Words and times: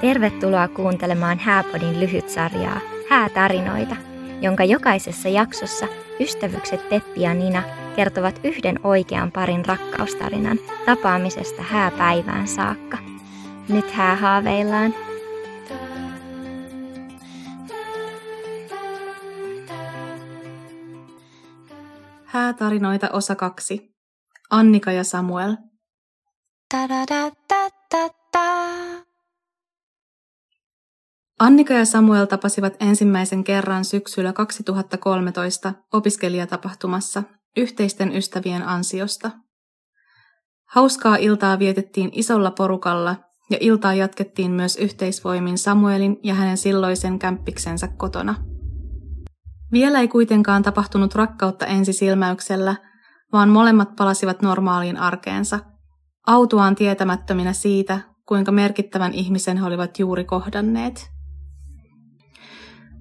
Tervetuloa 0.00 0.68
kuuntelemaan 0.68 1.38
Hääpodin 1.38 2.00
lyhytsarjaa 2.00 2.80
Häätarinoita, 3.10 3.96
jonka 4.40 4.64
jokaisessa 4.64 5.28
jaksossa 5.28 5.86
ystävykset 6.20 6.88
Teppi 6.88 7.20
ja 7.20 7.34
Nina 7.34 7.62
kertovat 7.96 8.40
yhden 8.44 8.80
oikean 8.86 9.32
parin 9.32 9.64
rakkaustarinan 9.66 10.58
tapaamisesta 10.86 11.62
hääpäivään 11.62 12.48
saakka. 12.48 12.98
Nyt 13.68 13.90
häähaaveillaan. 13.90 14.94
Häätarinoita 22.24 23.08
osa 23.12 23.34
kaksi. 23.34 23.94
Annika 24.50 24.92
ja 24.92 25.04
Samuel. 25.04 25.56
Annika 31.38 31.74
ja 31.74 31.84
Samuel 31.84 32.26
tapasivat 32.26 32.76
ensimmäisen 32.80 33.44
kerran 33.44 33.84
syksyllä 33.84 34.32
2013 34.32 35.72
opiskelijatapahtumassa 35.92 37.22
yhteisten 37.56 38.16
ystävien 38.16 38.68
ansiosta. 38.68 39.30
Hauskaa 40.68 41.16
iltaa 41.16 41.58
vietettiin 41.58 42.10
isolla 42.12 42.50
porukalla 42.50 43.16
ja 43.50 43.58
iltaa 43.60 43.94
jatkettiin 43.94 44.50
myös 44.50 44.76
yhteisvoimin 44.76 45.58
Samuelin 45.58 46.20
ja 46.22 46.34
hänen 46.34 46.56
silloisen 46.56 47.18
kämppiksensä 47.18 47.88
kotona. 47.88 48.34
Vielä 49.72 50.00
ei 50.00 50.08
kuitenkaan 50.08 50.62
tapahtunut 50.62 51.14
rakkautta 51.14 51.66
ensisilmäyksellä, 51.66 52.76
vaan 53.32 53.48
molemmat 53.48 53.96
palasivat 53.96 54.42
normaaliin 54.42 54.96
arkeensa, 54.96 55.58
autuaan 56.26 56.74
tietämättöminä 56.74 57.52
siitä, 57.52 58.00
kuinka 58.26 58.52
merkittävän 58.52 59.14
ihmisen 59.14 59.56
he 59.56 59.66
olivat 59.66 59.98
juuri 59.98 60.24
kohdanneet. 60.24 61.17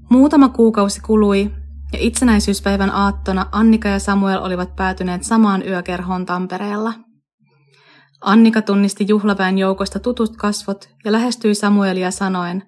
Muutama 0.09 0.50
kuukausi 0.50 1.02
kului 1.02 1.52
ja 1.94 2.00
itsenäisyyspäivän 2.00 2.91
aattona 2.91 3.45
Annika 3.52 3.89
ja 3.89 4.00
Samuel 4.00 4.44
olivat 4.44 4.75
päätyneet 4.75 5.23
samaan 5.23 5.67
yökerhoon 5.67 6.25
Tampereella. 6.25 6.94
Annika 8.22 8.61
tunnisti 8.61 9.05
juhlaväen 9.08 9.58
joukosta 9.58 9.99
tutut 9.99 10.38
kasvot 10.38 10.89
ja 11.05 11.11
lähestyi 11.11 11.55
Samuelia 11.55 12.11
sanoen, 12.11 12.64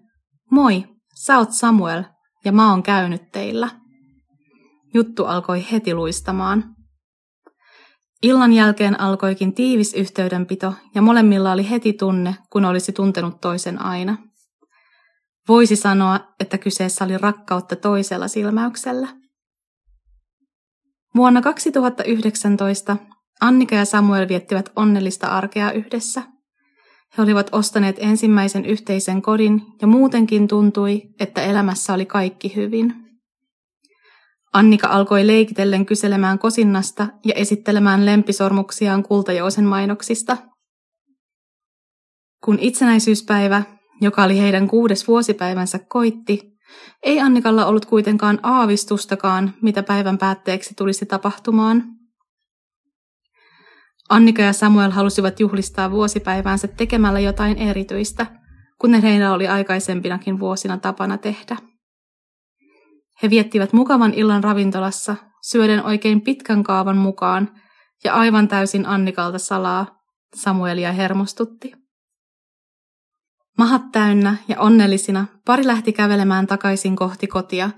Moi, 0.52 0.84
sä 1.16 1.38
oot 1.38 1.52
Samuel 1.52 2.04
ja 2.46 2.52
mä 2.52 2.72
oon 2.72 2.84
käynyt 2.84 3.32
teillä. 3.32 3.70
Juttu 4.94 5.26
alkoi 5.26 5.66
heti 5.72 5.94
luistamaan. 5.94 6.76
Illan 8.24 8.54
jälkeen 8.54 9.00
alkoikin 9.00 9.54
tiivis 9.54 9.94
yhteydenpito 9.94 10.74
ja 10.96 11.02
molemmilla 11.02 11.52
oli 11.52 11.70
heti 11.70 11.94
tunne, 11.94 12.36
kun 12.50 12.66
olisi 12.66 12.92
tuntenut 12.92 13.42
toisen 13.42 13.82
aina. 13.82 14.18
Voisi 15.50 15.76
sanoa, 15.76 16.20
että 16.40 16.58
kyseessä 16.58 17.06
oli 17.06 17.18
rakkautta 17.18 17.76
toisella 17.76 18.28
silmäyksellä. 18.28 19.08
Vuonna 21.16 21.42
2019 21.42 22.98
Annika 23.42 23.76
ja 23.76 23.86
Samuel 23.86 24.28
viettivät 24.28 24.70
onnellista 24.76 25.28
arkea 25.28 25.72
yhdessä. 25.72 26.24
He 27.18 27.24
olivat 27.24 27.50
ostaneet 27.52 27.96
ensimmäisen 28.00 28.66
yhteisen 28.66 29.22
kodin 29.22 29.62
ja 29.82 29.88
muutenkin 29.88 30.48
tuntui, 30.48 31.02
että 31.20 31.42
elämässä 31.42 31.94
oli 31.94 32.06
kaikki 32.06 32.56
hyvin. 32.56 32.96
Annika 34.54 34.88
alkoi 34.88 35.28
leikitellen 35.28 35.86
kyselemään 35.86 36.40
kosinnasta 36.40 37.08
ja 37.26 37.34
esittelemään 37.36 38.06
lempisormuksiaan 38.06 39.04
kultajousen 39.04 39.66
mainoksista. 39.66 40.38
Kun 42.44 42.60
itsenäisyyspäivä 42.60 43.79
joka 44.02 44.24
oli 44.24 44.40
heidän 44.40 44.68
kuudes 44.68 45.08
vuosipäivänsä, 45.08 45.80
koitti, 45.80 46.50
ei 47.04 47.20
Annikalla 47.20 47.66
ollut 47.66 47.86
kuitenkaan 47.86 48.40
aavistustakaan, 48.44 49.54
mitä 49.62 49.84
päivän 49.84 50.18
päätteeksi 50.18 50.74
tulisi 50.78 51.06
tapahtumaan. 51.06 51.84
Annika 54.10 54.42
ja 54.42 54.54
Samuel 54.54 54.92
halusivat 54.92 55.40
juhlistaa 55.40 55.92
vuosipäiväänsä 55.92 56.68
tekemällä 56.68 57.20
jotain 57.20 57.58
erityistä, 57.58 58.26
kuten 58.82 59.02
heillä 59.02 59.34
oli 59.34 59.48
aikaisempinakin 59.48 60.40
vuosina 60.40 60.78
tapana 60.78 61.18
tehdä. 61.18 61.58
He 63.24 63.30
viettivät 63.30 63.74
mukavan 63.74 64.14
illan 64.14 64.44
ravintolassa, 64.44 65.16
syöden 65.42 65.86
oikein 65.86 66.22
pitkän 66.22 66.64
kaavan 66.64 66.98
mukaan, 66.98 67.52
ja 68.04 68.14
aivan 68.14 68.48
täysin 68.48 68.86
Annikalta 68.86 69.40
salaa 69.40 70.00
Samuelia 70.36 70.92
hermostutti. 70.92 71.79
Mahat 73.60 73.92
täynnä 73.92 74.36
ja 74.48 74.60
onnellisina 74.60 75.26
pari 75.46 75.68
lähti 75.68 75.94
kävelemään 75.94 76.48
takaisin 76.48 76.96
kohti 76.96 77.28
kotia, 77.28 77.70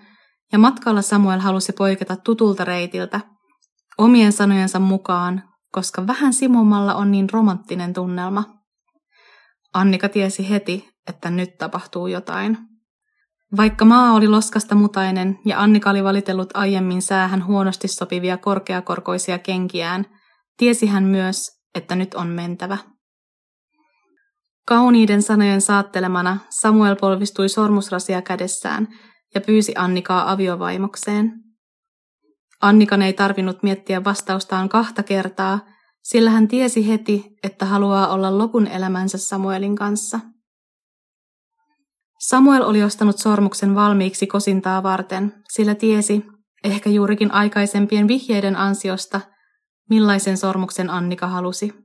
ja 0.52 0.60
matkalla 0.60 1.02
Samuel 1.02 1.40
halusi 1.40 1.72
poiketa 1.72 2.16
tutulta 2.16 2.66
reitiltä, 2.66 3.20
omien 3.98 4.32
sanojensa 4.32 4.80
mukaan, 4.80 5.44
koska 5.72 6.08
vähän 6.08 6.34
simomalla 6.34 6.96
on 6.96 7.12
niin 7.12 7.30
romanttinen 7.30 7.94
tunnelma. 7.94 8.44
Annika 9.74 10.10
tiesi 10.10 10.50
heti, 10.50 10.90
että 11.08 11.30
nyt 11.30 11.58
tapahtuu 11.58 12.08
jotain. 12.08 12.58
Vaikka 13.58 13.86
maa 13.86 14.14
oli 14.14 14.28
loskasta 14.28 14.76
mutainen 14.76 15.40
ja 15.46 15.62
Annika 15.62 15.90
oli 15.90 16.04
valitellut 16.04 16.50
aiemmin 16.54 17.02
säähän 17.02 17.46
huonosti 17.46 17.88
sopivia 17.88 18.38
korkeakorkoisia 18.38 19.40
kenkiään, 19.40 20.06
tiesi 20.58 20.86
hän 20.86 21.04
myös, 21.04 21.52
että 21.76 21.96
nyt 21.96 22.14
on 22.14 22.28
mentävä. 22.28 22.78
Kauniiden 24.72 25.22
sanojen 25.22 25.62
saattelemana 25.62 26.38
Samuel 26.50 26.96
polvistui 26.96 27.50
sormusrasia 27.50 28.22
kädessään 28.22 28.88
ja 29.36 29.42
pyysi 29.42 29.74
Annikaa 29.78 30.32
aviovaimokseen. 30.32 31.34
Annikan 32.62 33.02
ei 33.02 33.14
tarvinnut 33.14 33.64
miettiä 33.64 34.04
vastaustaan 34.04 34.70
kahta 34.70 35.04
kertaa, 35.04 35.60
sillä 36.04 36.30
hän 36.30 36.48
tiesi 36.48 36.88
heti, 36.88 37.26
että 37.44 37.66
haluaa 37.66 38.08
olla 38.08 38.38
lopun 38.38 38.68
elämänsä 38.68 39.18
Samuelin 39.18 39.76
kanssa. 39.76 40.20
Samuel 42.20 42.64
oli 42.64 42.84
ostanut 42.84 43.18
sormuksen 43.18 43.76
valmiiksi 43.76 44.28
kosintaa 44.28 44.84
varten, 44.84 45.34
sillä 45.50 45.76
tiesi, 45.76 46.26
ehkä 46.64 46.90
juurikin 46.90 47.32
aikaisempien 47.32 48.08
vihjeiden 48.08 48.56
ansiosta, 48.56 49.22
millaisen 49.90 50.38
sormuksen 50.38 50.90
Annika 50.90 51.28
halusi. 51.28 51.81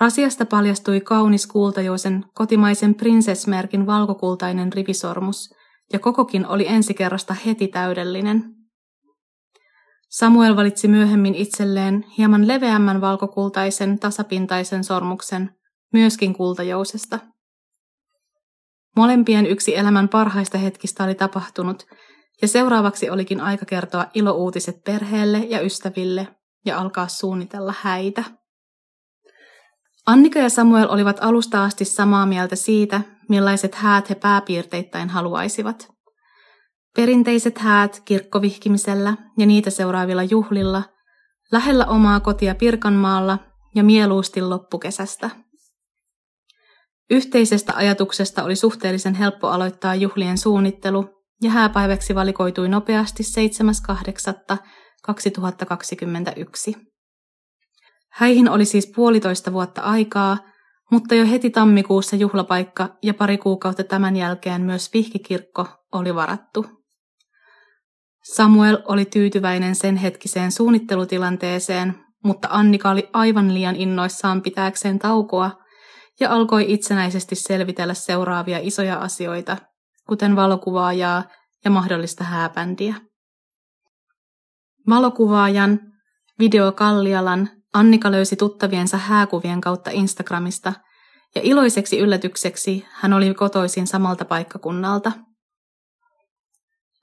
Rasiasta 0.00 0.46
paljastui 0.46 1.00
kaunis 1.00 1.46
kultajoisen 1.46 2.24
kotimaisen 2.34 2.94
prinsessmerkin 2.94 3.86
valkokultainen 3.86 4.72
rivisormus, 4.72 5.54
ja 5.92 5.98
kokokin 5.98 6.46
oli 6.46 6.66
ensikerrasta 6.68 7.34
heti 7.34 7.68
täydellinen. 7.68 8.44
Samuel 10.08 10.56
valitsi 10.56 10.88
myöhemmin 10.88 11.34
itselleen 11.34 12.04
hieman 12.18 12.48
leveämmän 12.48 13.00
valkokultaisen 13.00 13.98
tasapintaisen 13.98 14.84
sormuksen, 14.84 15.50
myöskin 15.92 16.34
kultajousesta. 16.34 17.18
Molempien 18.96 19.46
yksi 19.46 19.76
elämän 19.76 20.08
parhaista 20.08 20.58
hetkistä 20.58 21.04
oli 21.04 21.14
tapahtunut, 21.14 21.86
ja 22.42 22.48
seuraavaksi 22.48 23.10
olikin 23.10 23.40
aika 23.40 23.66
kertoa 23.66 24.06
ilouutiset 24.14 24.76
perheelle 24.84 25.38
ja 25.38 25.60
ystäville 25.60 26.28
ja 26.66 26.78
alkaa 26.78 27.08
suunnitella 27.08 27.74
häitä. 27.80 28.39
Annika 30.06 30.38
ja 30.38 30.48
Samuel 30.48 30.88
olivat 30.90 31.18
alusta 31.20 31.64
asti 31.64 31.84
samaa 31.84 32.26
mieltä 32.26 32.56
siitä, 32.56 33.00
millaiset 33.28 33.74
häät 33.74 34.10
he 34.10 34.14
pääpiirteittäin 34.14 35.08
haluaisivat. 35.08 35.92
Perinteiset 36.96 37.58
häät 37.58 38.02
kirkkovihkimisellä 38.04 39.16
ja 39.38 39.46
niitä 39.46 39.70
seuraavilla 39.70 40.22
juhlilla, 40.22 40.82
lähellä 41.52 41.86
omaa 41.86 42.20
kotia 42.20 42.54
Pirkanmaalla 42.54 43.38
ja 43.74 43.84
mieluusti 43.84 44.42
loppukesästä. 44.42 45.30
Yhteisestä 47.10 47.72
ajatuksesta 47.76 48.44
oli 48.44 48.56
suhteellisen 48.56 49.14
helppo 49.14 49.48
aloittaa 49.48 49.94
juhlien 49.94 50.38
suunnittelu 50.38 51.08
ja 51.42 51.50
hääpäiväksi 51.50 52.14
valikoitui 52.14 52.68
nopeasti 52.68 53.22
7.8.2021. 56.72 56.89
Häihin 58.12 58.48
oli 58.48 58.64
siis 58.64 58.92
puolitoista 58.96 59.52
vuotta 59.52 59.80
aikaa, 59.82 60.38
mutta 60.90 61.14
jo 61.14 61.26
heti 61.26 61.50
tammikuussa 61.50 62.16
juhlapaikka 62.16 62.96
ja 63.02 63.14
pari 63.14 63.38
kuukautta 63.38 63.84
tämän 63.84 64.16
jälkeen 64.16 64.62
myös 64.62 64.90
vihkikirkko 64.94 65.66
oli 65.92 66.14
varattu. 66.14 66.66
Samuel 68.34 68.78
oli 68.84 69.04
tyytyväinen 69.04 69.74
sen 69.74 69.96
hetkiseen 69.96 70.52
suunnittelutilanteeseen, 70.52 71.94
mutta 72.24 72.48
Annika 72.50 72.90
oli 72.90 73.08
aivan 73.12 73.54
liian 73.54 73.76
innoissaan 73.76 74.42
pitääkseen 74.42 74.98
taukoa 74.98 75.50
ja 76.20 76.30
alkoi 76.30 76.72
itsenäisesti 76.72 77.34
selvitellä 77.34 77.94
seuraavia 77.94 78.58
isoja 78.62 78.96
asioita, 78.96 79.56
kuten 80.08 80.36
valokuvaajaa 80.36 81.24
ja 81.64 81.70
mahdollista 81.70 82.24
hääbändiä. 82.24 82.94
Valokuvaajan, 84.88 85.80
Video 86.38 86.72
Kallialan 86.72 87.48
Annika 87.74 88.10
löysi 88.10 88.36
tuttaviensa 88.36 88.96
hääkuvien 88.96 89.60
kautta 89.60 89.90
Instagramista 89.90 90.72
ja 91.34 91.40
iloiseksi 91.44 91.98
yllätykseksi 91.98 92.86
hän 92.90 93.12
oli 93.12 93.34
kotoisin 93.34 93.86
samalta 93.86 94.24
paikkakunnalta. 94.24 95.12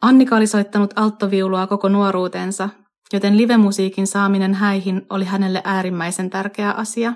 Annika 0.02 0.36
oli 0.36 0.48
soittanut 0.48 0.94
alttoviulua 0.96 1.68
koko 1.68 1.90
nuoruutensa, 1.90 2.70
joten 3.14 3.38
livemusiikin 3.38 4.08
saaminen 4.08 4.54
häihin 4.54 5.06
oli 5.10 5.26
hänelle 5.26 5.62
äärimmäisen 5.64 6.30
tärkeä 6.30 6.72
asia. 6.72 7.14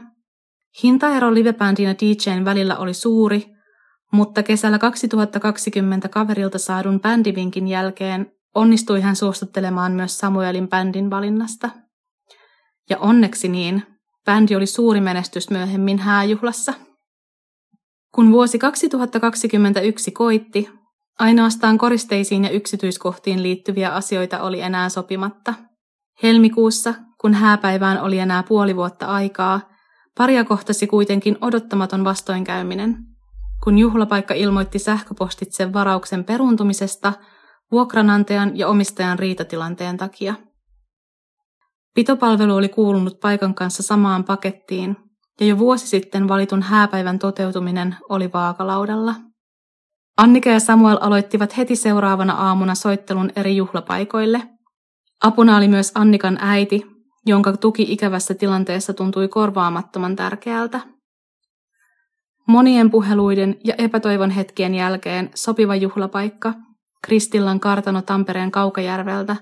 Hintaero 0.84 1.34
livebändin 1.34 1.86
ja 1.86 1.96
DJn 1.96 2.46
välillä 2.46 2.78
oli 2.78 2.94
suuri, 2.94 3.46
mutta 4.12 4.44
kesällä 4.44 4.80
2020 4.80 6.10
kaverilta 6.10 6.60
saadun 6.60 7.00
bändivinkin 7.00 7.68
jälkeen 7.68 8.32
onnistui 8.56 9.02
hän 9.02 9.16
suostuttelemaan 9.16 9.92
myös 9.92 10.18
Samuelin 10.18 10.68
bändin 10.68 11.10
valinnasta. 11.10 11.70
Ja 12.90 12.98
onneksi 12.98 13.48
niin, 13.48 13.84
bändi 14.26 14.56
oli 14.56 14.66
suuri 14.66 15.02
menestys 15.02 15.50
myöhemmin 15.50 16.00
hääjuhlassa. 16.00 16.74
Kun 18.16 18.32
vuosi 18.32 18.60
2021 18.60 20.12
koitti, 20.12 20.70
ainoastaan 21.20 21.78
koristeisiin 21.78 22.44
ja 22.44 22.50
yksityiskohtiin 22.50 23.44
liittyviä 23.44 23.94
asioita 23.94 24.42
oli 24.42 24.62
enää 24.62 24.90
sopimatta. 24.90 25.54
Helmikuussa, 26.24 26.94
kun 27.22 27.34
hääpäivään 27.34 28.02
oli 28.02 28.20
enää 28.20 28.44
puoli 28.44 28.76
vuotta 28.76 29.06
aikaa, 29.06 29.62
paria 30.18 30.44
kohtasi 30.44 30.88
kuitenkin 30.88 31.38
odottamaton 31.42 32.04
vastoinkäyminen. 32.04 32.98
Kun 33.64 33.78
juhlapaikka 33.78 34.34
ilmoitti 34.34 34.80
sähköpostitse 34.80 35.74
varauksen 35.74 36.24
peruuntumisesta 36.24 37.14
vuokranantajan 37.72 38.58
ja 38.58 38.68
omistajan 38.68 39.20
riitatilanteen 39.20 39.98
takia. 39.98 40.36
Pitopalvelu 41.96 42.56
oli 42.56 42.70
kuulunut 42.70 43.20
paikan 43.20 43.54
kanssa 43.54 43.84
samaan 43.84 44.24
pakettiin, 44.24 44.98
ja 45.40 45.46
jo 45.46 45.58
vuosi 45.58 45.88
sitten 45.88 46.28
valitun 46.28 46.62
hääpäivän 46.62 47.20
toteutuminen 47.20 47.96
oli 48.10 48.30
vaakalaudalla. 48.34 49.16
Annika 50.18 50.50
ja 50.50 50.60
Samuel 50.60 50.98
aloittivat 51.02 51.58
heti 51.58 51.76
seuraavana 51.76 52.34
aamuna 52.34 52.76
soittelun 52.76 53.32
eri 53.36 53.56
juhlapaikoille. 53.58 54.42
Apuna 55.24 55.58
oli 55.58 55.68
myös 55.68 55.92
Annikan 55.96 56.38
äiti, 56.42 56.86
jonka 57.26 57.58
tuki 57.58 57.86
ikävässä 57.90 58.34
tilanteessa 58.34 58.94
tuntui 58.94 59.28
korvaamattoman 59.28 60.16
tärkeältä. 60.16 60.80
Monien 62.48 62.92
puheluiden 62.92 63.58
ja 63.64 63.74
epätoivon 63.78 64.30
hetkien 64.30 64.76
jälkeen 64.76 65.30
sopiva 65.36 65.76
juhlapaikka, 65.76 66.54
Kristillan 67.04 67.60
kartano 67.60 68.02
Tampereen 68.02 68.52
Kaukajärveltä, 68.52 69.36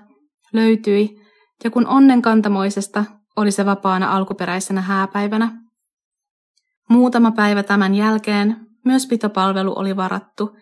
löytyi, 0.52 1.19
ja 1.64 1.70
kun 1.70 1.86
onnen 1.86 2.22
kantamoisesta 2.22 3.04
oli 3.36 3.50
se 3.50 3.66
vapaana 3.66 4.16
alkuperäisenä 4.16 4.80
hääpäivänä. 4.80 5.52
Muutama 6.88 7.30
päivä 7.30 7.62
tämän 7.62 7.94
jälkeen 7.94 8.56
myös 8.84 9.06
pitopalvelu 9.06 9.78
oli 9.78 9.96
varattu, 9.96 10.56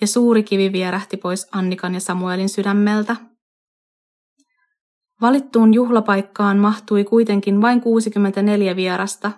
ja 0.00 0.06
suuri 0.06 0.42
kivi 0.42 0.72
vierähti 0.72 1.16
pois 1.16 1.48
Annikan 1.52 1.94
ja 1.94 2.00
Samuelin 2.00 2.48
sydämeltä. 2.48 3.16
Valittuun 5.20 5.74
juhlapaikkaan 5.74 6.58
mahtui 6.58 7.04
kuitenkin 7.04 7.62
vain 7.62 7.80
64 7.80 8.76
vierasta, 8.76 9.32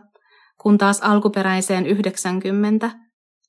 kun 0.61 0.79
taas 0.79 1.01
alkuperäiseen 1.01 1.87
90, 1.87 2.91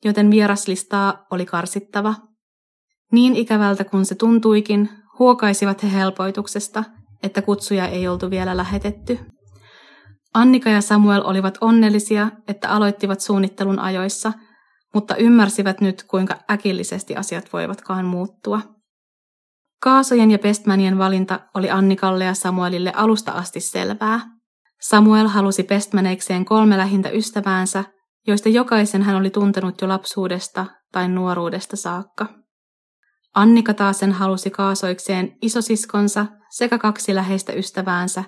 joten 0.05 0.31
vieraslistaa 0.31 1.25
oli 1.31 1.45
karsittava. 1.45 2.15
Niin 3.11 3.35
ikävältä 3.35 3.83
kuin 3.83 4.05
se 4.05 4.15
tuntuikin, 4.15 4.89
huokaisivat 5.19 5.83
he 5.83 5.93
helpoituksesta, 5.93 6.83
että 7.25 7.41
kutsuja 7.41 7.87
ei 7.87 8.07
oltu 8.07 8.29
vielä 8.29 8.57
lähetetty. 8.57 9.19
Annika 10.33 10.69
ja 10.69 10.81
Samuel 10.81 11.21
olivat 11.25 11.57
onnellisia, 11.61 12.31
että 12.47 12.69
aloittivat 12.69 13.21
suunnittelun 13.21 13.79
ajoissa, 13.79 14.33
mutta 14.93 15.15
ymmärsivät 15.15 15.81
nyt, 15.81 16.03
kuinka 16.03 16.35
äkillisesti 16.51 17.15
asiat 17.15 17.53
voivatkaan 17.53 18.05
muuttua. 18.05 18.61
Kaasojen 19.81 20.31
ja 20.31 20.39
Pestmanien 20.39 20.97
valinta 20.97 21.39
oli 21.53 21.69
Annikalle 21.69 22.25
ja 22.25 22.33
Samuelille 22.33 22.93
alusta 22.95 23.31
asti 23.31 23.59
selvää. 23.59 24.19
Samuel 24.81 25.27
halusi 25.27 25.63
Pestmaneikseen 25.63 26.45
kolme 26.45 26.77
lähintä 26.77 27.09
ystäväänsä, 27.09 27.83
joista 28.27 28.49
jokaisen 28.49 29.03
hän 29.03 29.15
oli 29.15 29.29
tuntenut 29.29 29.81
jo 29.81 29.87
lapsuudesta 29.87 30.65
tai 30.91 31.07
nuoruudesta 31.09 31.75
saakka. 31.75 32.44
Annika 33.35 33.73
taasen 33.73 34.11
halusi 34.11 34.49
kaasoikseen 34.49 35.37
isosiskonsa 35.41 36.25
sekä 36.49 36.77
kaksi 36.77 37.15
läheistä 37.15 37.53
ystäväänsä, 37.53 38.23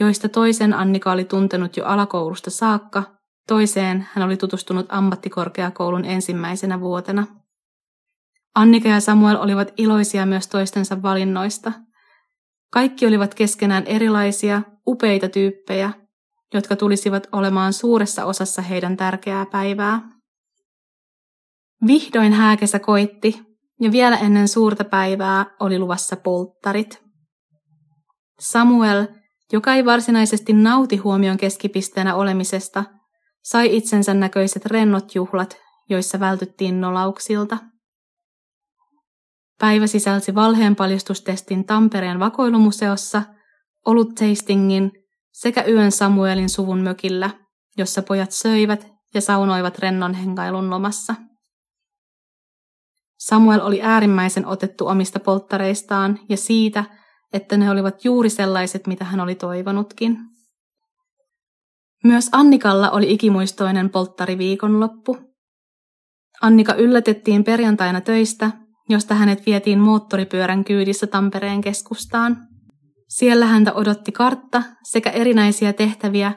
joista 0.00 0.28
toisen 0.28 0.74
Annika 0.74 1.12
oli 1.12 1.24
tuntenut 1.24 1.76
jo 1.76 1.84
alakoulusta 1.84 2.50
saakka, 2.50 3.02
toiseen 3.48 4.08
hän 4.12 4.24
oli 4.26 4.36
tutustunut 4.36 4.86
ammattikorkeakoulun 4.88 6.04
ensimmäisenä 6.04 6.80
vuotena. 6.80 7.26
Annika 8.54 8.88
ja 8.88 9.00
Samuel 9.00 9.36
olivat 9.36 9.72
iloisia 9.76 10.26
myös 10.26 10.46
toistensa 10.48 11.02
valinnoista. 11.02 11.72
Kaikki 12.72 13.06
olivat 13.06 13.34
keskenään 13.34 13.86
erilaisia, 13.86 14.62
upeita 14.86 15.28
tyyppejä, 15.28 15.92
jotka 16.54 16.76
tulisivat 16.76 17.26
olemaan 17.32 17.72
suuressa 17.72 18.24
osassa 18.24 18.62
heidän 18.62 18.96
tärkeää 18.96 19.46
päivää. 19.46 20.00
Vihdoin 21.86 22.32
hääkesä 22.32 22.78
koitti, 22.78 23.51
ja 23.80 23.92
vielä 23.92 24.16
ennen 24.16 24.48
suurta 24.48 24.84
päivää 24.84 25.46
oli 25.60 25.78
luvassa 25.78 26.16
polttarit. 26.16 27.02
Samuel, 28.40 29.06
joka 29.52 29.74
ei 29.74 29.84
varsinaisesti 29.84 30.52
nauti 30.52 30.96
huomion 30.96 31.36
keskipisteenä 31.36 32.14
olemisesta, 32.14 32.84
sai 33.42 33.76
itsensä 33.76 34.14
näköiset 34.14 34.66
rennot 34.66 35.14
juhlat, 35.14 35.56
joissa 35.88 36.20
vältyttiin 36.20 36.80
nolauksilta. 36.80 37.58
Päivä 39.58 39.86
sisälsi 39.86 40.34
valheenpaljastustestin 40.34 41.64
Tampereen 41.64 42.18
vakoilumuseossa, 42.18 43.22
olut 43.86 44.14
tastingin 44.14 44.92
sekä 45.32 45.64
yön 45.64 45.92
Samuelin 45.92 46.48
suvun 46.48 46.80
mökillä, 46.80 47.30
jossa 47.76 48.02
pojat 48.02 48.32
söivät 48.32 48.86
ja 49.14 49.20
saunoivat 49.20 49.78
rennon 49.78 50.14
hengailun 50.14 50.70
lomassa. 50.70 51.14
Samuel 53.26 53.60
oli 53.60 53.82
äärimmäisen 53.82 54.46
otettu 54.46 54.86
omista 54.86 55.20
polttareistaan 55.20 56.18
ja 56.28 56.36
siitä, 56.36 56.84
että 57.32 57.56
ne 57.56 57.70
olivat 57.70 58.04
juuri 58.04 58.30
sellaiset, 58.30 58.86
mitä 58.86 59.04
hän 59.04 59.20
oli 59.20 59.34
toivonutkin. 59.34 60.18
Myös 62.04 62.28
Annikalla 62.32 62.90
oli 62.90 63.12
ikimuistoinen 63.12 63.90
polttariviikonloppu. 63.90 65.16
Annika 66.40 66.74
yllätettiin 66.74 67.44
perjantaina 67.44 68.00
töistä, 68.00 68.50
josta 68.88 69.14
hänet 69.14 69.46
vietiin 69.46 69.78
moottoripyörän 69.78 70.64
kyydissä 70.64 71.06
Tampereen 71.06 71.60
keskustaan. 71.60 72.36
Siellä 73.08 73.46
häntä 73.46 73.72
odotti 73.72 74.12
kartta 74.12 74.62
sekä 74.82 75.10
erinäisiä 75.10 75.72
tehtäviä, 75.72 76.32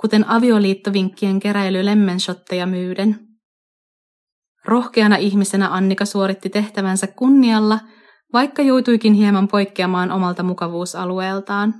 kuten 0.00 0.28
avioliittovinkkien 0.28 1.40
keräily 1.40 1.84
lemmenshotteja 1.84 2.66
myyden. 2.66 3.27
Rohkeana 4.64 5.16
ihmisenä 5.16 5.74
Annika 5.74 6.04
suoritti 6.04 6.50
tehtävänsä 6.50 7.06
kunnialla, 7.06 7.78
vaikka 8.32 8.62
joutuikin 8.62 9.14
hieman 9.14 9.48
poikkeamaan 9.48 10.12
omalta 10.12 10.42
mukavuusalueeltaan. 10.42 11.74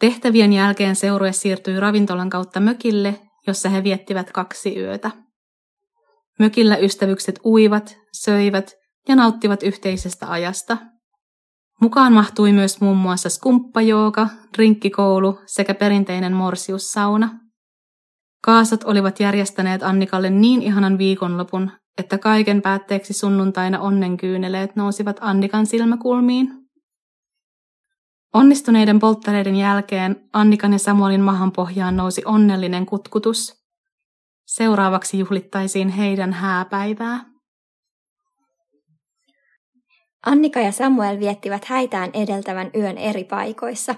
Tehtävien 0.00 0.52
jälkeen 0.52 0.96
seurue 0.96 1.32
siirtyi 1.32 1.80
ravintolan 1.80 2.30
kautta 2.30 2.60
mökille, 2.60 3.20
jossa 3.46 3.68
he 3.68 3.84
viettivät 3.84 4.32
kaksi 4.32 4.78
yötä. 4.78 5.10
Mökillä 6.38 6.76
ystävykset 6.76 7.40
uivat, 7.44 7.96
söivät 8.12 8.72
ja 9.08 9.16
nauttivat 9.16 9.62
yhteisestä 9.62 10.30
ajasta. 10.30 10.76
Mukaan 11.80 12.12
mahtui 12.12 12.52
myös 12.52 12.80
muun 12.80 12.96
muassa 12.96 13.28
skumppajooga, 13.28 14.28
drinkkikoulu 14.56 15.40
sekä 15.46 15.74
perinteinen 15.74 16.32
morsiussauna. 16.32 17.45
Kaasat 18.46 18.84
olivat 18.84 19.20
järjestäneet 19.20 19.82
Annikalle 19.82 20.30
niin 20.30 20.62
ihanan 20.62 20.98
viikonlopun, 20.98 21.70
että 21.98 22.18
kaiken 22.18 22.62
päätteeksi 22.62 23.12
sunnuntaina 23.12 23.80
onnenkyyneleet 23.80 24.76
nousivat 24.76 25.16
Annikan 25.20 25.66
silmäkulmiin. 25.66 26.52
Onnistuneiden 28.34 28.98
polttareiden 28.98 29.56
jälkeen 29.56 30.28
Annikan 30.32 30.72
ja 30.72 30.78
Samuelin 30.78 31.20
mahan 31.20 31.52
pohjaan 31.52 31.96
nousi 31.96 32.22
onnellinen 32.24 32.86
kutkutus. 32.86 33.54
Seuraavaksi 34.46 35.18
juhlittaisiin 35.18 35.88
heidän 35.88 36.32
hääpäivää. 36.32 37.24
Annika 40.26 40.60
ja 40.60 40.72
Samuel 40.72 41.20
viettivät 41.20 41.64
häitään 41.64 42.10
edeltävän 42.12 42.70
yön 42.74 42.98
eri 42.98 43.24
paikoissa. 43.24 43.94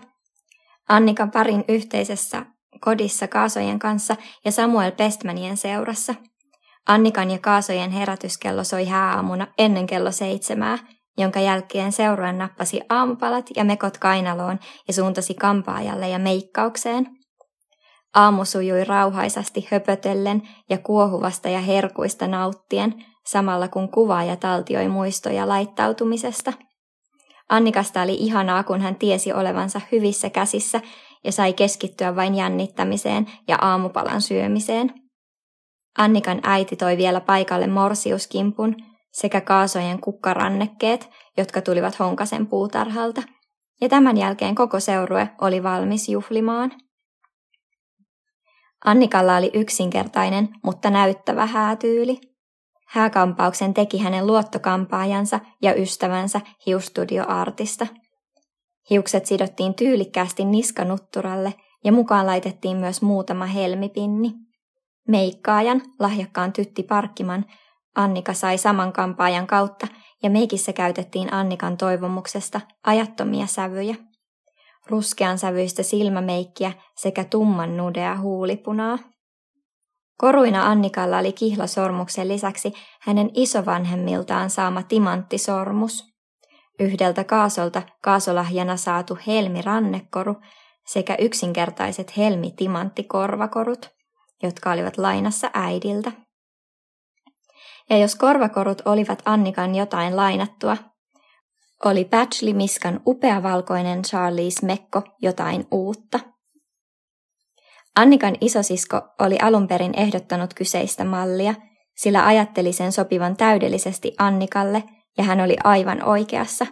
Annika 0.88 1.26
parin 1.26 1.64
yhteisessä 1.69 2.47
kodissa 2.81 3.29
Kaasojen 3.29 3.79
kanssa 3.79 4.17
ja 4.45 4.53
Samuel 4.53 4.93
Pestmanien 4.93 5.57
seurassa. 5.57 6.15
Annikan 6.89 7.31
ja 7.31 7.39
Kaasojen 7.39 7.91
herätyskello 7.91 8.65
soi 8.65 8.85
hääaamuna 8.85 9.47
ennen 9.59 9.87
kello 9.87 10.13
seitsemää, 10.13 10.79
jonka 11.19 11.41
jälkeen 11.41 11.93
seuruen 11.93 12.39
nappasi 12.39 12.81
aamupalat 12.89 13.47
ja 13.57 13.65
mekot 13.65 13.99
kainaloon 13.99 14.59
ja 14.89 14.95
suuntasi 14.95 15.35
kampaajalle 15.35 16.09
ja 16.09 16.19
meikkaukseen. 16.19 17.07
Aamu 18.15 18.45
sujui 18.45 18.85
rauhaisasti 18.85 19.69
höpötellen 19.71 20.43
ja 20.71 20.79
kuohuvasta 20.79 21.49
ja 21.49 21.61
herkuista 21.61 22.27
nauttien, 22.27 23.05
samalla 23.27 23.69
kun 23.69 23.89
kuvaaja 23.89 24.37
taltioi 24.37 24.89
muistoja 24.89 25.49
laittautumisesta. 25.49 26.53
Annikasta 27.49 28.03
oli 28.03 28.15
ihanaa, 28.15 28.63
kun 28.63 28.81
hän 28.81 28.97
tiesi 28.97 29.33
olevansa 29.33 29.81
hyvissä 29.93 30.31
käsissä 30.31 30.81
ja 31.25 31.33
sai 31.33 31.53
keskittyä 31.53 32.17
vain 32.17 32.35
jännittämiseen 32.35 33.27
ja 33.49 33.59
aamupalan 33.61 34.23
syömiseen. 34.23 34.95
Annikan 35.99 36.41
äiti 36.43 36.77
toi 36.77 36.97
vielä 36.97 37.21
paikalle 37.21 37.67
morsiuskimpun 37.67 38.77
sekä 39.13 39.41
kaasojen 39.41 40.01
kukkarannekkeet, 40.01 41.11
jotka 41.37 41.61
tulivat 41.61 41.99
Honkasen 41.99 42.47
puutarhalta, 42.47 43.23
ja 43.81 43.89
tämän 43.89 44.17
jälkeen 44.17 44.55
koko 44.55 44.81
seurue 44.81 45.31
oli 45.41 45.63
valmis 45.63 46.09
juhlimaan. 46.09 46.73
Annikalla 48.85 49.37
oli 49.37 49.51
yksinkertainen, 49.55 50.49
mutta 50.65 50.91
näyttävä 50.91 51.47
häätyyli. 51.47 52.21
Hääkampauksen 52.89 53.75
teki 53.75 53.99
hänen 53.99 54.27
luottokampaajansa 54.27 55.41
ja 55.63 55.75
ystävänsä 55.75 56.41
hiustudioartista. 56.67 57.87
Hiukset 58.90 59.26
sidottiin 59.26 59.75
tyylikkäästi 59.75 60.45
niskanutturalle 60.45 61.54
ja 61.85 61.92
mukaan 61.92 62.26
laitettiin 62.26 62.76
myös 62.76 63.02
muutama 63.02 63.47
helmipinni. 63.47 64.33
Meikkaajan, 65.09 65.83
lahjakkaan 65.99 66.52
tytti 66.52 66.83
Parkkiman, 66.83 67.45
Annika 67.95 68.33
sai 68.33 68.59
saman 68.59 68.92
kampaajan 68.92 69.47
kautta 69.47 69.87
ja 70.23 70.30
meikissä 70.30 70.73
käytettiin 70.73 71.35
Annikan 71.35 71.76
toivomuksesta 71.76 72.61
ajattomia 72.87 73.47
sävyjä. 73.47 73.95
Ruskean 74.87 75.38
sävyistä 75.38 75.83
silmämeikkiä 75.83 76.73
sekä 76.97 77.25
tumman 77.25 77.76
nudea 77.76 78.18
huulipunaa. 78.18 78.99
Koruina 80.18 80.66
Annikalla 80.66 81.18
oli 81.18 81.33
kihlasormuksen 81.33 82.28
lisäksi 82.28 82.73
hänen 83.00 83.30
isovanhemmiltaan 83.35 84.50
saama 84.50 84.83
timanttisormus. 84.83 86.04
Yhdeltä 86.81 87.25
kaasolta 87.25 87.83
kaasolahjana 88.03 88.77
saatu 88.77 89.19
helmi-rannekoru 89.27 90.37
sekä 90.87 91.17
yksinkertaiset 91.19 92.17
helmi-timanttikorvakorut, 92.17 93.91
jotka 94.43 94.73
olivat 94.73 94.99
lainassa 94.99 95.51
äidiltä. 95.55 96.13
Ja 97.91 97.99
jos 97.99 98.15
korvakorut 98.15 98.83
olivat 98.85 99.23
Annikan 99.25 99.75
jotain 99.75 100.17
lainattua, 100.17 100.77
oli 101.85 102.05
Patchley 102.05 102.53
Miskan 102.53 103.01
upea 103.07 103.43
valkoinen 103.43 104.03
Charlies 104.03 104.63
Mekko 104.63 105.03
jotain 105.23 105.67
uutta. 105.71 106.21
Annikan 107.97 108.37
isosisko 108.41 109.03
oli 109.19 109.39
alun 109.43 109.69
perin 109.69 109.95
ehdottanut 109.97 110.55
kyseistä 110.55 111.05
mallia, 111.05 111.55
sillä 111.97 112.27
ajatteli 112.27 112.73
sen 112.73 112.93
sopivan 112.93 113.37
täydellisesti 113.37 114.15
Annikalle 114.19 114.85
ja 115.19 115.25
hän 115.25 115.41
oli 115.41 115.57
aivan 115.65 116.05
oikeassa. 116.05 116.67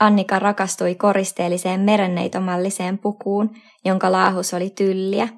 Annika 0.00 0.38
rakastui 0.38 0.94
koristeelliseen 0.94 1.80
merenneitomalliseen 1.80 2.98
pukuun, 2.98 3.50
jonka 3.84 4.12
laahus 4.12 4.54
oli 4.54 4.70
tylliä. 4.70 5.28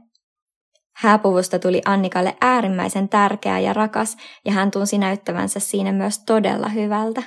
Hääpuvusta 0.97 1.59
tuli 1.59 1.83
Annikalle 1.85 2.37
äärimmäisen 2.41 3.09
tärkeä 3.09 3.59
ja 3.59 3.73
rakas, 3.73 4.17
ja 4.45 4.53
hän 4.53 4.71
tunsi 4.71 4.99
näyttävänsä 4.99 5.61
siinä 5.61 5.93
myös 5.93 6.19
todella 6.19 6.69
hyvältä. 6.69 7.23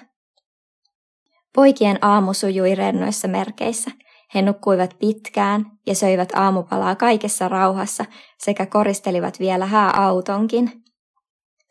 Poikien 1.56 1.98
aamu 2.02 2.34
sujui 2.34 2.76
rennoissa 2.76 3.28
merkeissä– 3.28 3.92
he 4.36 4.42
nukkuivat 4.42 4.96
pitkään 5.00 5.66
ja 5.86 5.96
söivät 5.96 6.32
aamupalaa 6.36 6.96
kaikessa 6.96 7.48
rauhassa 7.48 8.06
sekä 8.38 8.66
koristelivat 8.66 9.40
vielä 9.40 9.66
hääautonkin. 9.66 10.72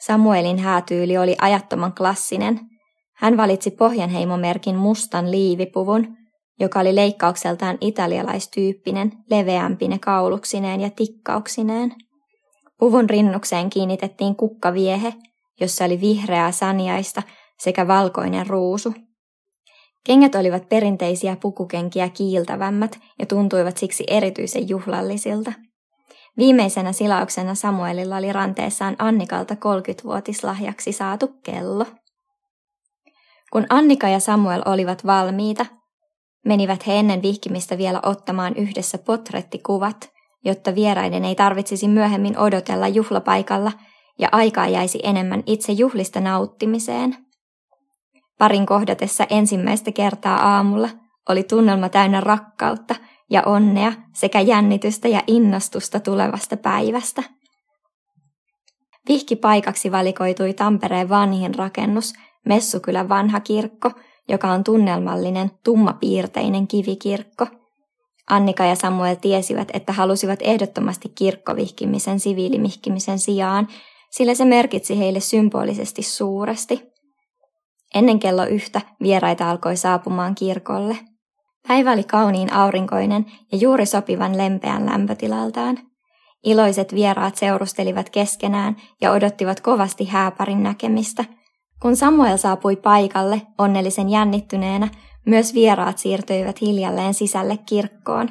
Samuelin 0.00 0.58
häätyyli 0.58 1.18
oli 1.18 1.36
ajattoman 1.40 1.92
klassinen. 1.92 2.60
Hän 3.18 3.36
valitsi 3.36 3.70
Pohjanheimomerkin 3.70 4.76
mustan 4.76 5.30
liivipuvun, 5.30 6.16
joka 6.60 6.80
oli 6.80 6.94
leikkaukseltaan 6.94 7.78
italialaistyyppinen, 7.80 9.12
leveämpine 9.30 9.98
kauluksineen 9.98 10.80
ja 10.80 10.90
tikkauksineen. 10.90 11.94
Puvun 12.78 13.10
rinnukseen 13.10 13.70
kiinnitettiin 13.70 14.36
kukkaviehe, 14.36 15.14
jossa 15.60 15.84
oli 15.84 16.00
vihreää 16.00 16.52
saniaista 16.52 17.22
sekä 17.58 17.88
valkoinen 17.88 18.46
ruusu. 18.46 18.94
Kengät 20.04 20.34
olivat 20.34 20.68
perinteisiä 20.68 21.36
pukukenkiä 21.36 22.08
kiiltävämmät 22.08 22.98
ja 23.18 23.26
tuntuivat 23.26 23.76
siksi 23.76 24.04
erityisen 24.06 24.68
juhlallisilta. 24.68 25.52
Viimeisenä 26.36 26.92
silauksena 26.92 27.54
Samuelilla 27.54 28.16
oli 28.16 28.32
ranteessaan 28.32 28.96
Annikalta 28.98 29.54
30-vuotislahjaksi 29.54 30.92
saatu 30.92 31.28
kello. 31.42 31.86
Kun 33.52 33.66
Annika 33.68 34.08
ja 34.08 34.20
Samuel 34.20 34.62
olivat 34.64 35.06
valmiita, 35.06 35.66
menivät 36.46 36.86
he 36.86 36.94
ennen 36.94 37.22
vihkimistä 37.22 37.78
vielä 37.78 38.00
ottamaan 38.02 38.56
yhdessä 38.56 38.98
potrettikuvat, 38.98 40.10
jotta 40.44 40.74
vieraiden 40.74 41.24
ei 41.24 41.34
tarvitsisi 41.34 41.88
myöhemmin 41.88 42.38
odotella 42.38 42.88
juhlapaikalla 42.88 43.72
ja 44.18 44.28
aikaa 44.32 44.68
jäisi 44.68 45.00
enemmän 45.02 45.42
itse 45.46 45.72
juhlista 45.72 46.20
nauttimiseen– 46.20 47.16
Parin 48.38 48.66
kohdatessa 48.66 49.26
ensimmäistä 49.30 49.92
kertaa 49.92 50.54
aamulla 50.54 50.88
oli 51.28 51.42
tunnelma 51.42 51.88
täynnä 51.88 52.20
rakkautta 52.20 52.94
ja 53.30 53.42
onnea 53.46 53.92
sekä 54.14 54.40
jännitystä 54.40 55.08
ja 55.08 55.22
innostusta 55.26 56.00
tulevasta 56.00 56.56
päivästä. 56.56 57.22
Vihkipaikaksi 59.08 59.92
valikoitui 59.92 60.54
Tampereen 60.54 61.08
vanhin 61.08 61.54
rakennus, 61.54 62.12
Messukylän 62.46 63.08
vanha 63.08 63.40
kirkko, 63.40 63.90
joka 64.28 64.50
on 64.50 64.64
tunnelmallinen, 64.64 65.50
tummapiirteinen 65.64 66.66
kivikirkko. 66.68 67.46
Annika 68.30 68.64
ja 68.64 68.74
Samuel 68.74 69.14
tiesivät, 69.14 69.68
että 69.72 69.92
halusivat 69.92 70.38
ehdottomasti 70.42 71.08
kirkkovihkimisen 71.08 72.20
siviilimihkimisen 72.20 73.18
sijaan, 73.18 73.68
sillä 74.10 74.34
se 74.34 74.44
merkitsi 74.44 74.98
heille 74.98 75.20
symbolisesti 75.20 76.02
suuresti– 76.02 76.82
Ennen 77.94 78.18
kello 78.18 78.44
yhtä 78.44 78.80
vieraita 79.02 79.50
alkoi 79.50 79.76
saapumaan 79.76 80.34
kirkolle. 80.34 80.98
Päivä 81.68 81.92
oli 81.92 82.04
kauniin 82.04 82.52
aurinkoinen 82.52 83.26
ja 83.52 83.58
juuri 83.58 83.86
sopivan 83.86 84.38
lempeän 84.38 84.86
lämpötilaltaan. 84.86 85.78
Iloiset 86.44 86.94
vieraat 86.94 87.36
seurustelivat 87.36 88.10
keskenään 88.10 88.76
ja 89.00 89.12
odottivat 89.12 89.60
kovasti 89.60 90.04
hääparin 90.04 90.62
näkemistä. 90.62 91.24
Kun 91.82 91.96
Samuel 91.96 92.36
saapui 92.36 92.76
paikalle 92.76 93.42
onnellisen 93.58 94.08
jännittyneenä, 94.08 94.88
myös 95.26 95.54
vieraat 95.54 95.98
siirtyivät 95.98 96.60
hiljalleen 96.60 97.14
sisälle 97.14 97.56
kirkkoon. 97.56 98.28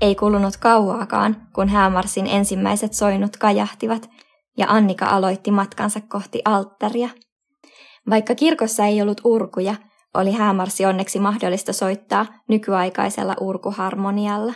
Ei 0.00 0.14
kulunut 0.14 0.56
kauaakaan, 0.56 1.36
kun 1.54 1.68
häämarsin 1.68 2.26
ensimmäiset 2.26 2.94
soinut 2.94 3.36
kajahtivat, 3.36 4.10
ja 4.58 4.66
Annika 4.68 5.06
aloitti 5.06 5.50
matkansa 5.50 6.00
kohti 6.00 6.42
alttaria. 6.44 7.08
Vaikka 8.10 8.34
kirkossa 8.34 8.84
ei 8.84 9.02
ollut 9.02 9.20
urkuja, 9.24 9.74
oli 10.14 10.32
häämarssi 10.32 10.86
onneksi 10.86 11.18
mahdollista 11.18 11.72
soittaa 11.72 12.26
nykyaikaisella 12.48 13.34
urkuharmonialla. 13.40 14.52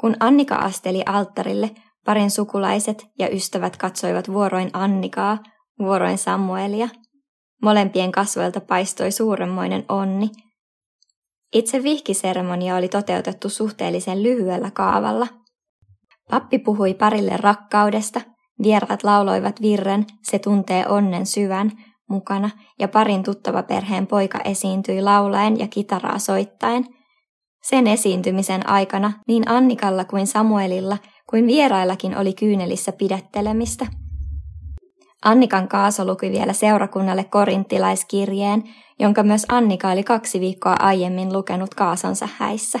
Kun 0.00 0.16
Annika 0.20 0.54
asteli 0.54 1.02
alttarille, 1.06 1.70
parin 2.04 2.30
sukulaiset 2.30 3.06
ja 3.18 3.28
ystävät 3.28 3.76
katsoivat 3.76 4.32
vuoroin 4.32 4.70
Annikaa, 4.72 5.38
vuoroin 5.78 6.18
Samuelia. 6.18 6.88
Molempien 7.62 8.12
kasvoilta 8.12 8.60
paistoi 8.60 9.12
suuremmoinen 9.12 9.84
onni. 9.88 10.30
Itse 11.52 11.82
vihkiseremonia 11.82 12.76
oli 12.76 12.88
toteutettu 12.88 13.48
suhteellisen 13.48 14.22
lyhyellä 14.22 14.70
kaavalla. 14.70 15.26
Pappi 16.30 16.58
puhui 16.58 16.94
parille 16.94 17.36
rakkaudesta, 17.36 18.20
vieraat 18.62 19.04
lauloivat 19.04 19.60
virren, 19.60 20.06
se 20.22 20.38
tuntee 20.38 20.86
onnen 20.86 21.26
syvän, 21.26 21.72
mukana 22.08 22.50
ja 22.78 22.88
parin 22.88 23.22
tuttava 23.22 23.62
perheen 23.62 24.06
poika 24.06 24.38
esiintyi 24.44 25.02
laulaen 25.02 25.58
ja 25.58 25.68
kitaraa 25.68 26.18
soittaen. 26.18 26.86
Sen 27.62 27.86
esiintymisen 27.86 28.68
aikana 28.68 29.12
niin 29.28 29.48
Annikalla 29.48 30.04
kuin 30.04 30.26
Samuelilla 30.26 30.98
kuin 31.30 31.46
vieraillakin 31.46 32.16
oli 32.16 32.32
kyynelissä 32.32 32.92
pidettelemistä. 32.92 33.86
Annikan 35.24 35.68
Kaaso 35.68 36.04
luki 36.04 36.30
vielä 36.30 36.52
seurakunnalle 36.52 37.24
korinttilaiskirjeen, 37.24 38.64
jonka 38.98 39.22
myös 39.22 39.46
Annika 39.48 39.90
oli 39.90 40.02
kaksi 40.02 40.40
viikkoa 40.40 40.76
aiemmin 40.80 41.32
lukenut 41.32 41.74
Kaasonsa 41.74 42.28
häissä. 42.36 42.80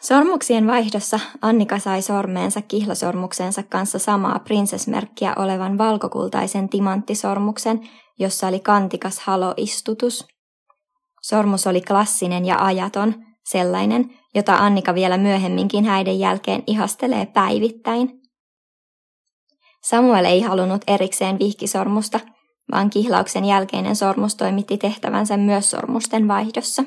Sormuksien 0.00 0.66
vaihdossa 0.66 1.20
Annika 1.42 1.78
sai 1.78 2.02
sormeensa 2.02 2.62
kihlasormuksensa 2.62 3.62
kanssa 3.62 3.98
samaa 3.98 4.38
prinsesmerkkiä 4.38 5.32
olevan 5.36 5.78
valkokultaisen 5.78 6.68
timanttisormuksen, 6.68 7.80
jossa 8.18 8.46
oli 8.46 8.60
kantikas 8.60 9.20
haloistutus. 9.20 10.26
Sormus 11.22 11.66
oli 11.66 11.80
klassinen 11.80 12.44
ja 12.44 12.64
ajaton, 12.64 13.14
sellainen, 13.44 14.10
jota 14.34 14.54
Annika 14.54 14.94
vielä 14.94 15.18
myöhemminkin 15.18 15.84
häiden 15.84 16.18
jälkeen 16.18 16.62
ihastelee 16.66 17.26
päivittäin. 17.26 18.19
Samuel 19.82 20.24
ei 20.24 20.40
halunnut 20.40 20.82
erikseen 20.86 21.38
vihkisormusta, 21.38 22.20
vaan 22.72 22.90
kihlauksen 22.90 23.44
jälkeinen 23.44 23.96
sormus 23.96 24.34
toimitti 24.34 24.78
tehtävänsä 24.78 25.36
myös 25.36 25.70
sormusten 25.70 26.28
vaihdossa. 26.28 26.84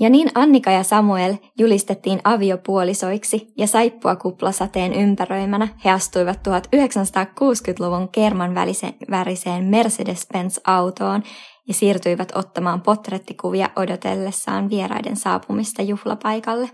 Ja 0.00 0.10
niin 0.10 0.30
Annika 0.34 0.70
ja 0.70 0.82
Samuel 0.82 1.34
julistettiin 1.58 2.20
aviopuolisoiksi 2.24 3.52
ja 3.58 3.66
saippua 3.66 4.16
kuplasateen 4.16 4.92
ympäröimänä 4.92 5.68
he 5.84 5.90
astuivat 5.90 6.40
1960-luvun 6.48 8.08
kerman 8.08 8.54
väriseen 9.10 9.64
Mercedes-Benz-autoon 9.64 11.22
ja 11.68 11.74
siirtyivät 11.74 12.32
ottamaan 12.34 12.80
potrettikuvia 12.80 13.70
odotellessaan 13.76 14.70
vieraiden 14.70 15.16
saapumista 15.16 15.82
juhlapaikalle. 15.82 16.70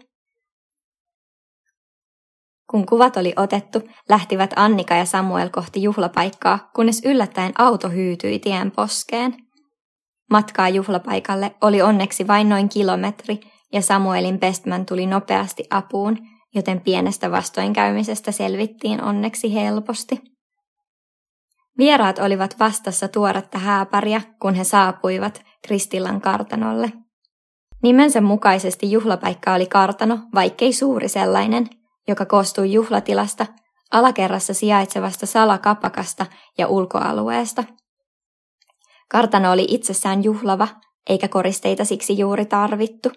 Kun 2.73 2.87
kuvat 2.87 3.17
oli 3.17 3.33
otettu, 3.37 3.83
lähtivät 4.09 4.51
Annika 4.57 4.95
ja 4.95 5.05
Samuel 5.05 5.49
kohti 5.49 5.83
juhlapaikkaa, 5.83 6.71
kunnes 6.75 7.03
yllättäen 7.05 7.53
auto 7.59 7.89
hyytyi 7.89 8.39
tien 8.39 8.71
poskeen. 8.71 9.35
Matkaa 10.31 10.69
juhlapaikalle 10.69 11.55
oli 11.61 11.83
onneksi 11.83 12.27
vain 12.27 12.49
noin 12.49 12.69
kilometri, 12.69 13.41
ja 13.73 13.83
Samuelin 13.83 14.41
Bestman 14.41 14.87
tuli 14.87 15.07
nopeasti 15.07 15.65
apuun, 15.71 16.19
joten 16.55 16.81
pienestä 16.81 17.31
vastoinkäymisestä 17.31 18.33
selvittiin 18.33 19.03
onneksi 19.03 19.55
helposti. 19.55 20.21
Vieraat 21.79 22.19
olivat 22.19 22.59
vastassa 22.59 23.09
tuoretta 23.09 23.59
hääparia, 23.59 24.21
kun 24.41 24.55
he 24.55 24.65
saapuivat 24.65 25.43
Kristillan 25.67 26.21
kartanolle. 26.21 26.93
Nimensä 27.83 28.21
mukaisesti 28.21 28.91
juhlapaikka 28.91 29.55
oli 29.55 29.67
kartano, 29.67 30.19
vaikkei 30.35 30.73
suuri 30.73 31.09
sellainen, 31.09 31.69
joka 32.09 32.27
koostui 32.27 32.73
juhlatilasta, 32.73 33.47
alakerrassa 33.91 34.55
sijaitsevasta 34.55 35.27
salakapakasta 35.27 36.27
ja 36.59 36.69
ulkoalueesta. 36.69 37.65
Kartano 39.11 39.53
oli 39.53 39.67
itsessään 39.69 40.25
juhlava, 40.25 40.69
eikä 41.09 41.29
koristeita 41.29 41.85
siksi 41.85 42.19
juuri 42.19 42.47
tarvittu. 42.47 43.09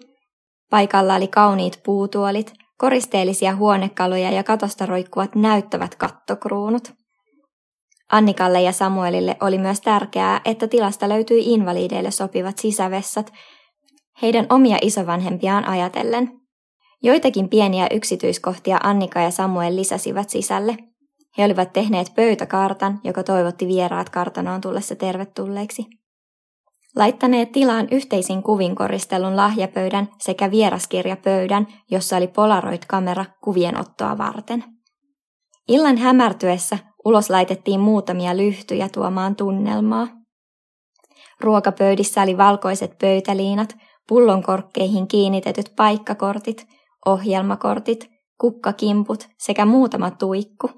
Paikalla 0.70 1.14
oli 1.14 1.28
kauniit 1.28 1.80
puutuolit, 1.84 2.52
koristeellisia 2.78 3.56
huonekaluja 3.56 4.30
ja 4.30 4.44
katosta 4.44 4.86
roikkuvat 4.86 5.34
näyttävät 5.34 5.94
kattokruunut. 5.94 6.92
Annikalle 8.12 8.62
ja 8.62 8.72
Samuelille 8.72 9.36
oli 9.40 9.58
myös 9.58 9.80
tärkeää, 9.80 10.40
että 10.44 10.68
tilasta 10.68 11.08
löytyi 11.08 11.52
invaliideille 11.52 12.10
sopivat 12.10 12.58
sisävessat, 12.58 13.32
heidän 14.22 14.46
omia 14.48 14.78
isovanhempiaan 14.82 15.64
ajatellen. 15.64 16.45
Joitakin 17.06 17.48
pieniä 17.48 17.86
yksityiskohtia 17.90 18.78
Annika 18.82 19.20
ja 19.20 19.30
Samuel 19.30 19.76
lisäsivät 19.76 20.30
sisälle. 20.30 20.76
He 21.38 21.44
olivat 21.44 21.72
tehneet 21.72 22.12
pöytäkartan, 22.16 23.00
joka 23.04 23.22
toivotti 23.22 23.68
vieraat 23.68 24.10
kartanoon 24.10 24.60
tullessa 24.60 24.94
tervetulleiksi. 24.94 25.86
Laittaneet 26.96 27.52
tilaan 27.52 27.88
yhteisin 27.90 28.42
kuvin 28.42 28.74
koristelun 28.74 29.36
lahjapöydän 29.36 30.08
sekä 30.18 30.50
vieraskirjapöydän, 30.50 31.66
jossa 31.90 32.16
oli 32.16 32.28
Polaroid-kamera 32.28 33.24
kuvien 33.44 33.80
ottoa 33.80 34.18
varten. 34.18 34.64
Illan 35.68 35.96
hämärtyessä 35.98 36.78
ulos 37.04 37.30
laitettiin 37.30 37.80
muutamia 37.80 38.36
lyhtyjä 38.36 38.88
tuomaan 38.88 39.36
tunnelmaa. 39.36 40.08
Ruokapöydissä 41.40 42.22
oli 42.22 42.38
valkoiset 42.38 42.98
pöytäliinat, 42.98 43.76
pullonkorkkeihin 44.08 45.08
kiinnitetyt 45.08 45.72
paikkakortit, 45.76 46.75
ohjelmakortit, 47.06 48.10
kukkakimput 48.40 49.28
sekä 49.38 49.64
muutama 49.64 50.10
tuikku. 50.10 50.70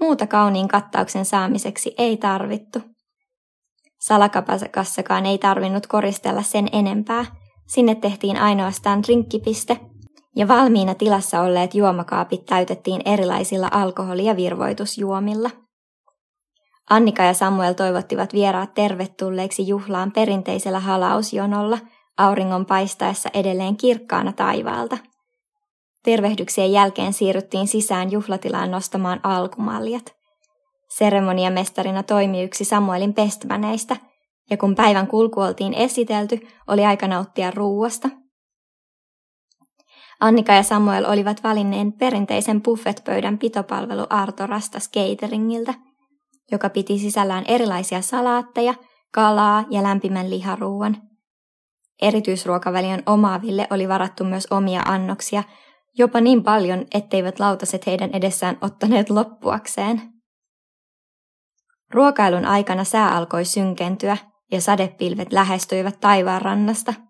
Muuta 0.00 0.26
kauniin 0.26 0.68
kattauksen 0.68 1.24
saamiseksi 1.24 1.94
ei 1.98 2.16
tarvittu. 2.16 2.78
Salakapasakassakaan 4.00 5.26
ei 5.26 5.38
tarvinnut 5.38 5.86
koristella 5.86 6.42
sen 6.42 6.68
enempää. 6.72 7.24
Sinne 7.66 7.94
tehtiin 7.94 8.36
ainoastaan 8.36 9.02
drinkkipiste 9.02 9.80
ja 10.36 10.48
valmiina 10.48 10.94
tilassa 10.94 11.40
olleet 11.40 11.74
juomakaapit 11.74 12.46
täytettiin 12.46 13.02
erilaisilla 13.04 13.68
alkoholi- 13.70 14.24
ja 14.24 14.36
virvoitusjuomilla. 14.36 15.50
Annika 16.90 17.22
ja 17.22 17.34
Samuel 17.34 17.72
toivottivat 17.72 18.32
vieraat 18.32 18.74
tervetulleeksi 18.74 19.68
juhlaan 19.68 20.12
perinteisellä 20.12 20.80
halausjonolla 20.80 21.78
auringon 22.18 22.66
paistaessa 22.66 23.30
edelleen 23.34 23.76
kirkkaana 23.76 24.32
taivaalta. 24.32 24.98
Tervehdyksien 26.04 26.72
jälkeen 26.72 27.12
siirryttiin 27.12 27.68
sisään 27.68 28.12
juhlatilaan 28.12 28.70
nostamaan 28.70 29.20
alkumaljat. 29.22 30.14
Seremoniamestarina 30.88 32.02
toimi 32.02 32.42
yksi 32.42 32.64
Samuelin 32.64 33.14
pestmäneistä, 33.14 33.96
ja 34.50 34.56
kun 34.56 34.74
päivän 34.74 35.06
kulku 35.06 35.40
oltiin 35.40 35.74
esitelty, 35.74 36.40
oli 36.66 36.86
aika 36.86 37.08
nauttia 37.08 37.50
ruuasta– 37.50 38.08
Annika 40.20 40.52
ja 40.52 40.62
Samuel 40.62 41.04
olivat 41.04 41.44
valinneen 41.44 41.92
perinteisen 41.92 42.62
buffetpöydän 42.62 43.38
pitopalvelu 43.38 44.06
Arto 44.10 44.46
Rastas 44.46 44.90
Cateringiltä, 44.90 45.74
joka 46.52 46.70
piti 46.70 46.98
sisällään 46.98 47.44
erilaisia 47.48 48.02
salaatteja, 48.02 48.74
kalaa 49.12 49.64
ja 49.70 49.82
lämpimän 49.82 50.30
liharuuan. 50.30 50.96
Erityisruokaväliön 52.02 53.02
omaaville 53.06 53.66
oli 53.70 53.88
varattu 53.88 54.24
myös 54.24 54.46
omia 54.50 54.80
annoksia, 54.86 55.42
jopa 55.98 56.20
niin 56.20 56.44
paljon, 56.44 56.86
etteivät 56.94 57.40
lautaset 57.40 57.86
heidän 57.86 58.10
edessään 58.12 58.58
ottaneet 58.60 59.10
loppuakseen. 59.10 60.02
Ruokailun 61.90 62.44
aikana 62.44 62.84
sää 62.84 63.16
alkoi 63.16 63.44
synkentyä 63.44 64.16
ja 64.52 64.60
sadepilvet 64.60 65.32
lähestyivät 65.32 66.00
taivaanrannasta– 66.00 66.94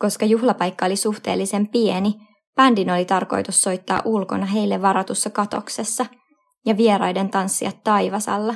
koska 0.00 0.26
juhlapaikka 0.26 0.86
oli 0.86 0.96
suhteellisen 0.96 1.68
pieni, 1.68 2.14
bändin 2.56 2.90
oli 2.90 3.04
tarkoitus 3.04 3.62
soittaa 3.62 4.02
ulkona 4.04 4.46
heille 4.46 4.82
varatussa 4.82 5.30
katoksessa 5.30 6.06
ja 6.66 6.76
vieraiden 6.76 7.30
tanssia 7.30 7.72
taivasalla. 7.84 8.54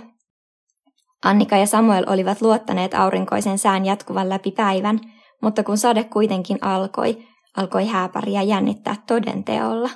Annika 1.24 1.56
ja 1.56 1.66
Samuel 1.66 2.04
olivat 2.06 2.42
luottaneet 2.42 2.94
aurinkoisen 2.94 3.58
sään 3.58 3.86
jatkuvan 3.86 4.28
läpi 4.28 4.50
päivän, 4.50 5.00
mutta 5.42 5.62
kun 5.62 5.78
sade 5.78 6.04
kuitenkin 6.04 6.58
alkoi, 6.60 7.24
alkoi 7.56 7.86
hääpäriä 7.86 8.42
jännittää 8.42 8.96
todenteolla. 9.06 9.90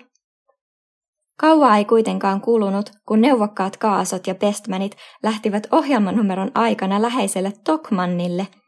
Kauaa 1.41 1.77
ei 1.77 1.85
kuitenkaan 1.85 2.41
kulunut, 2.41 2.91
kun 3.09 3.21
neuvokkaat 3.21 3.77
kaasot 3.77 4.27
ja 4.27 4.35
pestmänit 4.35 4.97
lähtivät 5.23 5.67
ohjelmanumeron 5.73 6.51
aikana 6.55 7.03
läheiselle 7.03 7.53
Tokmannille– 7.65 8.47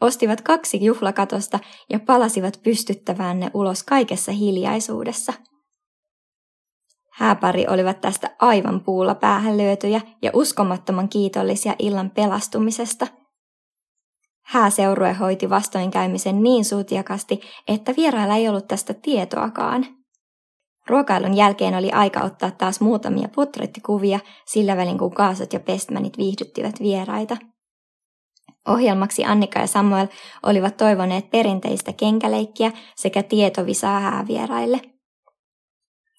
ostivat 0.00 0.40
kaksi 0.40 0.84
juhlakatosta 0.84 1.58
ja 1.90 2.00
palasivat 2.00 2.60
pystyttävään 2.62 3.40
ne 3.40 3.50
ulos 3.54 3.82
kaikessa 3.82 4.32
hiljaisuudessa. 4.32 5.32
Hääpari 7.12 7.66
olivat 7.68 8.00
tästä 8.00 8.30
aivan 8.38 8.80
puulla 8.80 9.14
päähän 9.14 9.58
lyötyjä 9.58 10.00
ja 10.22 10.30
uskomattoman 10.34 11.08
kiitollisia 11.08 11.74
illan 11.78 12.10
pelastumisesta. 12.10 13.06
Hääseurue 14.50 15.12
hoiti 15.12 15.50
vastoinkäymisen 15.50 16.42
niin 16.42 16.64
sutjakasti, 16.64 17.40
että 17.68 17.94
vierailla 17.96 18.36
ei 18.36 18.48
ollut 18.48 18.68
tästä 18.68 18.94
tietoakaan. 18.94 19.86
Ruokailun 20.86 21.36
jälkeen 21.36 21.74
oli 21.74 21.90
aika 21.92 22.20
ottaa 22.20 22.50
taas 22.50 22.80
muutamia 22.80 23.28
potrettikuvia, 23.34 24.20
sillä 24.46 24.76
välin 24.76 24.98
kun 24.98 25.14
kaasot 25.14 25.52
ja 25.52 25.60
pestmänit 25.60 26.18
viihdyttivät 26.18 26.80
vieraita– 26.80 27.36
Ohjelmaksi 28.68 29.24
Annika 29.24 29.60
ja 29.60 29.66
Samuel 29.66 30.06
olivat 30.42 30.76
toivoneet 30.76 31.30
perinteistä 31.30 31.92
kenkäleikkiä 31.92 32.72
sekä 32.96 33.22
tietovisaa 33.22 34.00
häävieraille. 34.00 34.80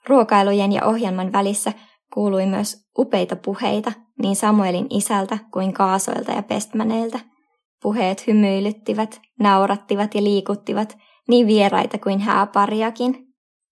Ruokailujen 0.07 0.71
ja 0.71 0.85
ohjelman 0.85 1.31
välissä 1.31 1.73
kuului 2.13 2.45
myös 2.45 2.77
upeita 2.97 3.35
puheita 3.35 3.91
niin 4.21 4.35
Samuelin 4.35 4.87
isältä 4.89 5.37
kuin 5.53 5.73
Kaasoilta 5.73 6.31
ja 6.31 6.43
Pestmäneiltä. 6.43 7.19
Puheet 7.81 8.27
hymyilyttivät, 8.27 9.21
naurattivat 9.39 10.15
ja 10.15 10.23
liikuttivat 10.23 10.97
niin 11.27 11.47
vieraita 11.47 11.97
kuin 11.97 12.19
hääpariakin. 12.19 13.27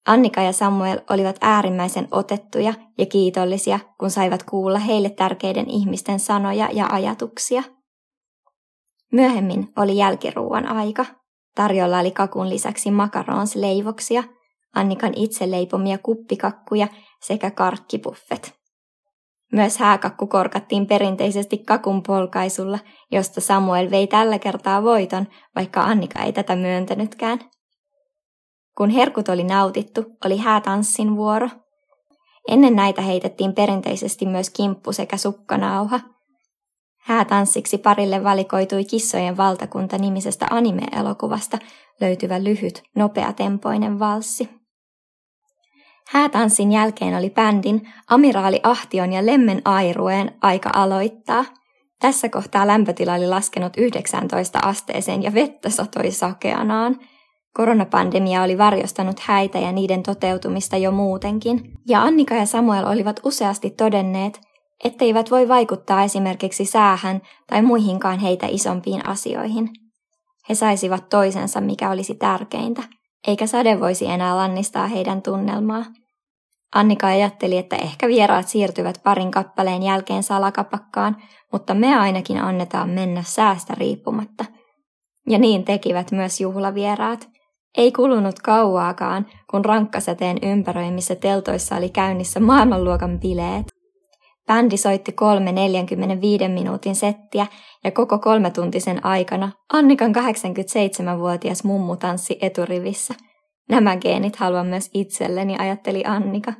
Annika 0.07 0.41
ja 0.41 0.53
Samuel 0.53 0.99
olivat 1.09 1.35
äärimmäisen 1.41 2.07
otettuja 2.11 2.73
ja 2.97 3.05
kiitollisia, 3.05 3.79
kun 3.99 4.11
saivat 4.11 4.43
kuulla 4.43 4.79
heille 4.79 5.09
tärkeiden 5.09 5.69
ihmisten 5.69 6.19
sanoja 6.19 6.69
ja 6.73 6.87
ajatuksia. 6.91 7.63
Myöhemmin 9.11 9.67
oli 9.77 9.97
jälkiruuan 9.97 10.67
aika. 10.67 11.05
Tarjolla 11.55 11.99
oli 11.99 12.11
kakun 12.11 12.49
lisäksi 12.49 12.91
makaronsleivoksia, 12.91 14.23
Annikan 14.75 15.13
itse 15.15 15.51
leipomia 15.51 15.97
kuppikakkuja 15.97 16.87
sekä 17.21 17.51
karkkipuffet. 17.51 18.58
Myös 19.51 19.77
hääkakku 19.77 20.27
korkattiin 20.27 20.87
perinteisesti 20.87 21.57
kakun 21.57 22.03
polkaisulla, 22.03 22.79
josta 23.11 23.41
Samuel 23.41 23.91
vei 23.91 24.07
tällä 24.07 24.39
kertaa 24.39 24.83
voiton, 24.83 25.27
vaikka 25.55 25.81
Annika 25.81 26.23
ei 26.23 26.33
tätä 26.33 26.55
myöntänytkään. 26.55 27.39
Kun 28.77 28.89
herkut 28.89 29.29
oli 29.29 29.43
nautittu, 29.43 30.05
oli 30.25 30.37
häätanssin 30.37 31.15
vuoro. 31.15 31.49
Ennen 32.47 32.75
näitä 32.75 33.01
heitettiin 33.01 33.53
perinteisesti 33.53 34.25
myös 34.25 34.49
kimppu 34.49 34.93
sekä 34.93 35.17
sukkanauha. 35.17 35.99
Häätanssiksi 36.97 37.77
parille 37.77 38.23
valikoitui 38.23 38.85
Kissojen 38.85 39.37
valtakunta 39.37 39.97
nimisestä 39.97 40.47
anime-elokuvasta 40.49 41.57
löytyvä 42.01 42.43
lyhyt, 42.43 42.83
nopeatempoinen 42.95 43.99
valssi. 43.99 44.58
Häätanssin 46.09 46.71
jälkeen 46.71 47.17
oli 47.17 47.29
bändin 47.29 47.89
Amiraali 48.07 48.59
Ahtion 48.63 49.13
ja 49.13 49.25
Lemmen 49.25 49.61
Airueen 49.65 50.31
aika 50.41 50.69
aloittaa. 50.73 51.45
Tässä 51.99 52.29
kohtaa 52.29 52.67
lämpötila 52.67 53.13
oli 53.13 53.27
laskenut 53.27 53.73
19 53.77 54.59
asteeseen 54.59 55.23
ja 55.23 55.33
vettä 55.33 55.69
satoi 55.69 56.11
sakeanaan. 56.11 56.99
Koronapandemia 57.53 58.43
oli 58.43 58.57
varjostanut 58.57 59.19
häitä 59.19 59.59
ja 59.59 59.71
niiden 59.71 60.03
toteutumista 60.03 60.77
jo 60.77 60.91
muutenkin, 60.91 61.71
ja 61.87 62.03
Annika 62.03 62.35
ja 62.35 62.45
Samuel 62.45 62.87
olivat 62.87 63.19
useasti 63.23 63.69
todenneet, 63.69 64.41
etteivät 64.83 65.31
voi 65.31 65.47
vaikuttaa 65.47 66.03
esimerkiksi 66.03 66.65
säähän 66.65 67.21
tai 67.47 67.61
muihinkaan 67.61 68.19
heitä 68.19 68.47
isompiin 68.49 69.07
asioihin. 69.07 69.69
He 70.49 70.55
saisivat 70.55 71.09
toisensa, 71.09 71.61
mikä 71.61 71.89
olisi 71.89 72.15
tärkeintä, 72.15 72.83
eikä 73.27 73.47
sade 73.47 73.79
voisi 73.79 74.05
enää 74.05 74.35
lannistaa 74.35 74.87
heidän 74.87 75.21
tunnelmaa. 75.21 75.85
Annika 76.75 77.07
ajatteli, 77.07 77.57
että 77.57 77.75
ehkä 77.75 78.07
vieraat 78.07 78.47
siirtyvät 78.47 79.01
parin 79.03 79.31
kappaleen 79.31 79.83
jälkeen 79.83 80.23
salakapakkaan, 80.23 81.17
mutta 81.51 81.73
me 81.73 81.97
ainakin 81.99 82.41
annetaan 82.41 82.89
mennä 82.89 83.23
säästä 83.23 83.73
riippumatta. 83.77 84.45
Ja 85.29 85.39
niin 85.39 85.65
tekivät 85.65 86.11
myös 86.11 86.41
juhlavieraat. 86.41 87.29
Ei 87.77 87.91
kulunut 87.91 88.39
kauaakaan, 88.39 89.25
kun 89.51 89.65
rankkasäteen 89.65 90.37
ympäröimissä 90.41 91.15
teltoissa 91.15 91.75
oli 91.75 91.89
käynnissä 91.89 92.39
maailmanluokan 92.39 93.19
bileet. 93.19 93.65
Bändi 94.47 94.77
soitti 94.77 95.11
kolme 95.11 95.51
45 95.51 96.47
minuutin 96.47 96.95
settiä 96.95 97.47
ja 97.83 97.91
koko 97.91 98.19
kolmetuntisen 98.19 99.05
aikana 99.05 99.51
Annikan 99.73 100.15
87-vuotias 100.15 101.63
mummu 101.63 101.95
tanssi 101.95 102.37
eturivissä. 102.41 103.13
Nämä 103.69 103.97
geenit 103.97 104.35
haluan 104.35 104.67
myös 104.67 104.89
itselleni, 104.93 105.55
ajatteli 105.59 106.03
Annika. 106.05 106.53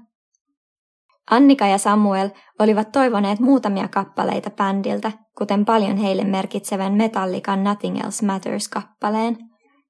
Annika 1.32 1.68
ja 1.68 1.78
Samuel 1.78 2.30
olivat 2.60 2.92
toivoneet 2.92 3.40
muutamia 3.40 3.88
kappaleita 3.88 4.50
bändiltä, 4.50 5.12
kuten 5.38 5.66
paljon 5.66 5.98
heille 5.98 6.24
merkitsevän 6.24 6.94
Metallican 6.94 7.64
Nothing 7.64 8.04
Else 8.04 8.26
Matters-kappaleen, 8.26 9.38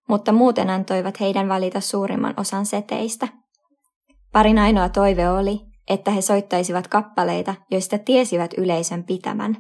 mutta 0.09 0.31
muuten 0.31 0.69
antoivat 0.69 1.19
heidän 1.19 1.49
valita 1.49 1.81
suurimman 1.81 2.33
osan 2.37 2.65
seteistä. 2.65 3.27
Parin 4.31 4.59
ainoa 4.59 4.89
toive 4.89 5.29
oli, 5.29 5.59
että 5.89 6.11
he 6.11 6.21
soittaisivat 6.21 6.87
kappaleita, 6.87 7.55
joista 7.71 7.97
tiesivät 7.97 8.53
yleisön 8.57 9.03
pitämän. 9.03 9.55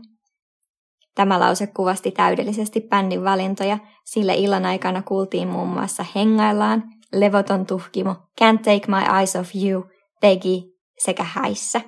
Tämä 1.15 1.39
lause 1.39 1.67
kuvasti 1.67 2.11
täydellisesti 2.11 2.81
bändin 2.89 3.23
valintoja, 3.23 3.77
sillä 4.05 4.33
illan 4.33 4.65
aikana 4.65 5.01
kuultiin 5.01 5.47
muun 5.47 5.67
muassa 5.67 6.05
Hengaillaan, 6.15 6.83
Levoton 7.13 7.65
tuhkimo, 7.65 8.15
Can't 8.41 8.57
Take 8.57 8.81
My 8.87 9.17
Eyes 9.19 9.35
Off 9.35 9.51
You, 9.55 9.85
Peggy 10.21 10.61
sekä 10.97 11.23
Häissä. 11.23 11.81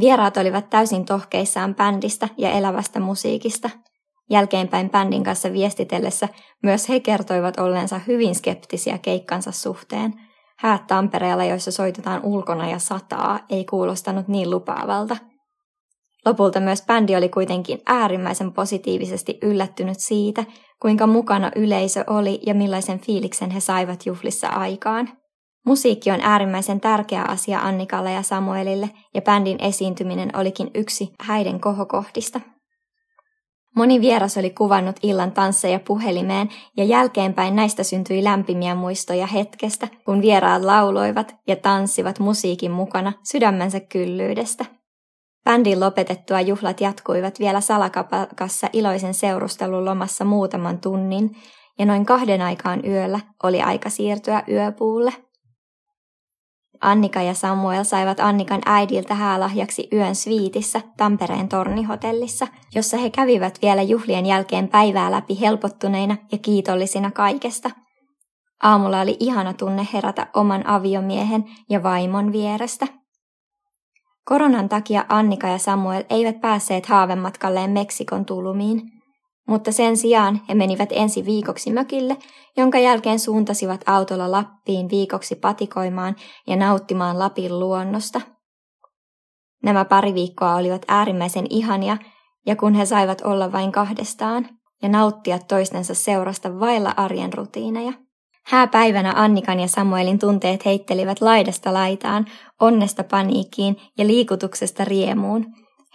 Vieraat 0.00 0.36
olivat 0.36 0.70
täysin 0.70 1.04
tohkeissaan 1.04 1.74
bändistä 1.74 2.28
ja 2.38 2.50
elävästä 2.50 3.00
musiikista. 3.00 3.70
Jälkeenpäin 4.30 4.90
bändin 4.90 5.24
kanssa 5.24 5.52
viestitellessä 5.52 6.28
myös 6.62 6.88
he 6.88 7.00
kertoivat 7.00 7.58
olleensa 7.58 8.00
hyvin 8.06 8.34
skeptisiä 8.34 8.98
keikkansa 8.98 9.52
suhteen– 9.52 10.14
Häät 10.58 10.86
Tampereella, 10.86 11.44
joissa 11.44 11.70
soitetaan 11.70 12.24
ulkona 12.24 12.68
ja 12.68 12.78
sataa, 12.78 13.40
ei 13.48 13.64
kuulostanut 13.64 14.28
niin 14.28 14.50
lupaavalta. 14.50 15.16
Lopulta 16.24 16.60
myös 16.60 16.82
bändi 16.86 17.16
oli 17.16 17.28
kuitenkin 17.28 17.82
äärimmäisen 17.86 18.52
positiivisesti 18.52 19.38
yllättynyt 19.42 19.98
siitä, 19.98 20.44
kuinka 20.82 21.06
mukana 21.06 21.50
yleisö 21.56 22.04
oli 22.06 22.40
ja 22.46 22.54
millaisen 22.54 23.00
fiiliksen 23.00 23.50
he 23.50 23.60
saivat 23.60 24.06
juhlissa 24.06 24.48
aikaan. 24.48 25.08
Musiikki 25.66 26.10
on 26.10 26.20
äärimmäisen 26.20 26.80
tärkeä 26.80 27.22
asia 27.22 27.60
Annikalle 27.60 28.12
ja 28.12 28.22
Samuelille, 28.22 28.90
ja 29.14 29.22
bändin 29.22 29.58
esiintyminen 29.60 30.36
olikin 30.36 30.70
yksi 30.74 31.12
häiden 31.20 31.60
kohokohdista. 31.60 32.40
Moni 33.76 34.00
vieras 34.00 34.36
oli 34.36 34.50
kuvannut 34.50 34.96
illan 35.02 35.32
tansseja 35.32 35.80
puhelimeen 35.80 36.48
ja 36.76 36.84
jälkeenpäin 36.84 37.56
näistä 37.56 37.82
syntyi 37.82 38.24
lämpimiä 38.24 38.74
muistoja 38.74 39.26
hetkestä, 39.26 39.88
kun 40.04 40.22
vieraat 40.22 40.62
lauloivat 40.62 41.34
ja 41.48 41.56
tanssivat 41.56 42.18
musiikin 42.18 42.70
mukana 42.70 43.12
sydämensä 43.30 43.80
kyllyydestä. 43.80 44.64
Bändin 45.44 45.80
lopetettua 45.80 46.40
juhlat 46.40 46.80
jatkuivat 46.80 47.38
vielä 47.38 47.60
salakapakassa 47.60 48.68
iloisen 48.72 49.14
seurustelun 49.14 49.84
lomassa 49.84 50.24
muutaman 50.24 50.78
tunnin, 50.78 51.36
ja 51.78 51.86
noin 51.86 52.06
kahden 52.06 52.42
aikaan 52.42 52.86
yöllä 52.86 53.20
oli 53.42 53.62
aika 53.62 53.90
siirtyä 53.90 54.42
yöpuulle. 54.48 55.12
Annika 56.80 57.22
ja 57.22 57.34
Samuel 57.34 57.84
saivat 57.84 58.20
Annikan 58.20 58.60
äidiltä 58.66 59.14
häälahjaksi 59.14 59.88
yön 59.92 60.14
sviitissä 60.14 60.80
Tampereen 60.96 61.48
tornihotellissa, 61.48 62.46
jossa 62.74 62.96
he 62.96 63.10
kävivät 63.10 63.58
vielä 63.62 63.82
juhlien 63.82 64.26
jälkeen 64.26 64.68
päivää 64.68 65.10
läpi 65.10 65.40
helpottuneina 65.40 66.16
ja 66.32 66.38
kiitollisina 66.38 67.10
kaikesta. 67.10 67.70
Aamulla 68.62 69.00
oli 69.00 69.16
ihana 69.20 69.52
tunne 69.52 69.86
herätä 69.92 70.26
oman 70.34 70.66
aviomiehen 70.66 71.44
ja 71.70 71.82
vaimon 71.82 72.32
vierestä. 72.32 72.86
Koronan 74.24 74.68
takia 74.68 75.04
Annika 75.08 75.48
ja 75.48 75.58
Samuel 75.58 76.04
eivät 76.10 76.40
päässeet 76.40 76.86
haavematkalleen 76.86 77.70
Meksikon 77.70 78.24
tulumiin– 78.24 78.82
mutta 79.48 79.72
sen 79.72 79.96
sijaan 79.96 80.40
he 80.48 80.54
menivät 80.54 80.88
ensi 80.92 81.24
viikoksi 81.24 81.72
mökille, 81.72 82.16
jonka 82.56 82.78
jälkeen 82.78 83.18
suuntasivat 83.18 83.80
autolla 83.86 84.30
Lappiin 84.30 84.90
viikoksi 84.90 85.34
patikoimaan 85.34 86.16
ja 86.46 86.56
nauttimaan 86.56 87.18
Lapin 87.18 87.58
luonnosta. 87.58 88.20
Nämä 89.62 89.84
pari 89.84 90.14
viikkoa 90.14 90.54
olivat 90.54 90.82
äärimmäisen 90.88 91.46
ihania, 91.50 91.96
ja 92.46 92.56
kun 92.56 92.74
he 92.74 92.86
saivat 92.86 93.20
olla 93.20 93.52
vain 93.52 93.72
kahdestaan 93.72 94.48
ja 94.82 94.88
nauttia 94.88 95.38
toistensa 95.38 95.94
seurasta 95.94 96.60
vailla 96.60 96.94
arjen 96.96 97.32
rutiineja. 97.32 97.92
Hääpäivänä 98.46 99.12
Annikan 99.16 99.60
ja 99.60 99.68
Samuelin 99.68 100.18
tunteet 100.18 100.64
heittelivät 100.64 101.20
laidasta 101.20 101.72
laitaan, 101.72 102.26
onnesta 102.60 103.04
paniikkiin 103.04 103.76
ja 103.98 104.06
liikutuksesta 104.06 104.84
riemuun. 104.84 105.46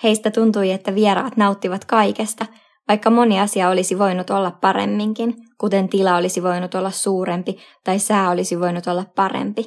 Heistä 0.04 0.32
tuntui, 0.32 0.72
että 0.72 0.96
vieraat 0.96 1.38
nauttivat 1.38 1.86
kaikesta– 1.86 2.46
vaikka 2.90 3.10
moni 3.10 3.40
asia 3.40 3.70
olisi 3.70 4.00
voinut 4.00 4.30
olla 4.30 4.52
paremminkin, 4.52 5.34
kuten 5.58 5.90
tila 5.90 6.16
olisi 6.16 6.44
voinut 6.44 6.76
olla 6.76 6.92
suurempi 6.92 7.58
tai 7.84 8.00
sää 8.00 8.30
olisi 8.30 8.60
voinut 8.60 8.88
olla 8.88 9.06
parempi. 9.16 9.66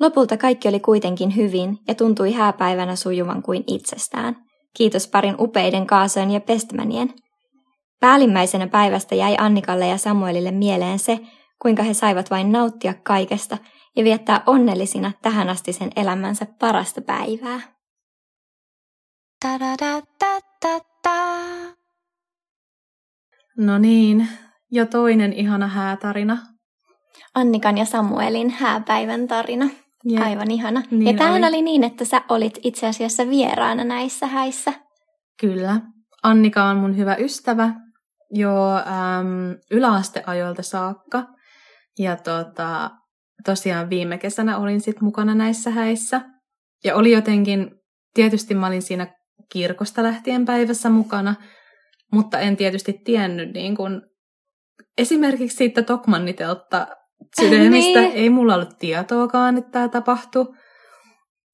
Lopulta 0.00 0.36
kaikki 0.36 0.68
oli 0.68 0.80
kuitenkin 0.80 1.36
hyvin 1.36 1.78
ja 1.88 1.94
tuntui 1.94 2.32
hääpäivänä 2.32 2.96
sujuvan 2.96 3.42
kuin 3.42 3.64
itsestään. 3.66 4.36
Kiitos 4.76 5.08
parin 5.08 5.34
upeiden 5.38 5.86
kaasojen 5.86 6.30
ja 6.30 6.40
pestmänien. 6.40 7.14
Päällimmäisenä 8.00 8.66
päivästä 8.66 9.14
jäi 9.14 9.34
Annikalle 9.38 9.86
ja 9.86 9.98
Samuelille 9.98 10.50
mieleen 10.50 10.98
se, 10.98 11.18
kuinka 11.62 11.82
he 11.82 11.94
saivat 11.94 12.30
vain 12.30 12.52
nauttia 12.52 12.94
kaikesta 12.94 13.58
ja 13.96 14.04
viettää 14.04 14.42
onnellisina 14.46 15.12
tähän 15.22 15.48
asti 15.48 15.72
sen 15.72 15.90
elämänsä 15.96 16.46
parasta 16.58 17.00
päivää. 17.00 17.60
No 23.56 23.78
niin, 23.78 24.28
jo 24.70 24.86
toinen 24.86 25.32
ihana 25.32 25.66
häätarina. 25.66 26.38
Annikan 27.34 27.78
ja 27.78 27.84
Samuelin 27.84 28.50
hääpäivän 28.50 29.28
tarina. 29.28 29.68
Yeah. 30.10 30.26
Aivan 30.26 30.50
ihana. 30.50 30.82
Niin 30.90 31.06
ja 31.06 31.12
tämähän 31.18 31.44
oli. 31.44 31.48
oli 31.48 31.62
niin, 31.62 31.84
että 31.84 32.04
sä 32.04 32.22
olit 32.28 32.58
itse 32.62 32.86
asiassa 32.86 33.28
vieraana 33.28 33.84
näissä 33.84 34.26
häissä. 34.26 34.72
Kyllä. 35.40 35.80
Annika 36.22 36.64
on 36.64 36.76
mun 36.76 36.96
hyvä 36.96 37.14
ystävä 37.14 37.74
jo 38.30 38.50
äm, 38.76 39.58
yläasteajoilta 39.70 40.62
saakka. 40.62 41.26
Ja 42.00 42.16
tota, 42.16 42.90
tosiaan 43.44 43.90
viime 43.90 44.18
kesänä 44.18 44.58
olin 44.58 44.80
sit 44.80 45.00
mukana 45.00 45.34
näissä 45.34 45.70
häissä. 45.70 46.20
Ja 46.84 46.96
oli 46.96 47.12
jotenkin, 47.12 47.70
tietysti 48.14 48.54
mä 48.54 48.66
olin 48.66 48.82
siinä 48.82 49.06
kirkosta 49.52 50.02
lähtien 50.02 50.44
päivässä 50.44 50.90
mukana, 50.90 51.34
mutta 52.12 52.38
en 52.38 52.56
tietysti 52.56 52.92
tiennyt 53.04 53.54
niin 53.54 53.76
kuin, 53.76 54.02
esimerkiksi 54.98 55.56
siitä 55.56 55.82
Tokmannitelta 55.82 56.86
sydämistä. 57.40 58.00
niin. 58.00 58.12
Ei 58.12 58.30
mulla 58.30 58.54
ollut 58.54 58.78
tietoakaan, 58.78 59.58
että 59.58 59.70
tämä 59.70 59.88
tapahtui. 59.88 60.46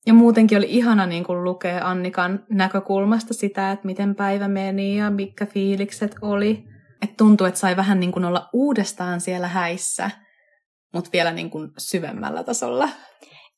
Ja 0.07 0.15
muutenkin 0.15 0.59
oli 0.59 0.67
ihana 0.69 1.07
niin 1.07 1.25
kuin 1.25 1.45
lukea 1.45 1.89
Annikan 1.89 2.45
näkökulmasta 2.51 3.35
sitä, 3.35 3.73
että 3.73 3.87
miten 3.87 4.15
päivä 4.15 4.49
meni 4.49 4.99
ja 4.99 5.11
mitkä 5.11 5.47
fiilikset 5.47 6.17
oli. 6.23 6.65
Että 7.03 7.15
tuntui, 7.17 7.49
että 7.49 7.61
sai 7.61 7.77
vähän 7.77 8.01
niin 8.01 8.13
kuin 8.13 8.25
olla 8.25 8.49
uudestaan 8.53 9.21
siellä 9.21 9.49
häissä. 9.49 10.11
Mutta 10.95 11.11
vielä 11.13 11.33
niin 11.33 11.51
kuin 11.51 11.69
syvemmällä 11.79 12.45
tasolla. 12.45 12.89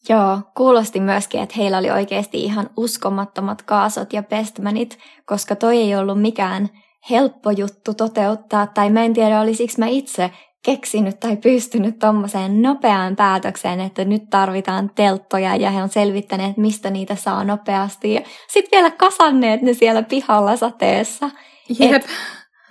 Joo, 0.08 0.40
kuulosti 0.56 1.00
myöskin, 1.00 1.42
että 1.42 1.54
heillä 1.58 1.78
oli 1.78 1.90
oikeasti 1.90 2.44
ihan 2.44 2.70
uskomattomat 2.76 3.62
kaasot 3.62 4.12
ja 4.12 4.22
bestmanit, 4.22 4.98
koska 5.26 5.56
toi 5.56 5.76
ei 5.76 5.96
ollut 5.96 6.20
mikään 6.20 6.68
helppo 7.10 7.50
juttu 7.50 7.94
toteuttaa, 7.94 8.66
tai 8.66 8.90
mä 8.90 9.04
en 9.04 9.14
tiedä, 9.14 9.40
olisiko 9.40 9.72
mä 9.78 9.86
itse 9.86 10.30
keksinyt 10.64 11.20
tai 11.20 11.36
pystynyt 11.36 11.98
tuommoiseen 11.98 12.62
nopeaan 12.62 13.16
päätökseen, 13.16 13.80
että 13.80 14.04
nyt 14.04 14.22
tarvitaan 14.30 14.90
telttoja 14.94 15.56
ja 15.56 15.70
he 15.70 15.82
on 15.82 15.88
selvittäneet, 15.88 16.56
mistä 16.56 16.90
niitä 16.90 17.14
saa 17.14 17.44
nopeasti. 17.44 18.14
Ja 18.14 18.20
sitten 18.48 18.76
vielä 18.78 18.90
kasanneet 18.90 19.62
ne 19.62 19.72
siellä 19.72 20.02
pihalla 20.02 20.56
sateessa. 20.56 21.30
Jep. 21.78 21.92
Et, 21.92 22.06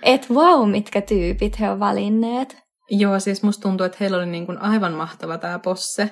et 0.03 0.29
wow, 0.29 0.71
mitkä 0.71 1.01
tyypit 1.01 1.59
he 1.59 1.69
on 1.69 1.79
valinneet. 1.79 2.66
Joo, 2.89 3.19
siis 3.19 3.43
musta 3.43 3.61
tuntuu, 3.61 3.85
että 3.85 3.97
heillä 3.99 4.17
oli 4.17 4.25
niin 4.25 4.45
kuin 4.45 4.57
aivan 4.57 4.93
mahtava 4.93 5.37
tämä 5.37 5.59
posse. 5.59 6.09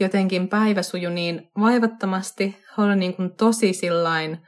Jotenkin 0.00 0.48
päivä 0.48 0.82
sujui 0.82 1.12
niin 1.12 1.50
vaivattomasti. 1.60 2.56
He 2.78 2.82
oli 2.82 2.96
niin 2.96 3.16
kuin 3.16 3.36
tosi 3.36 3.72
sillain 3.72 4.38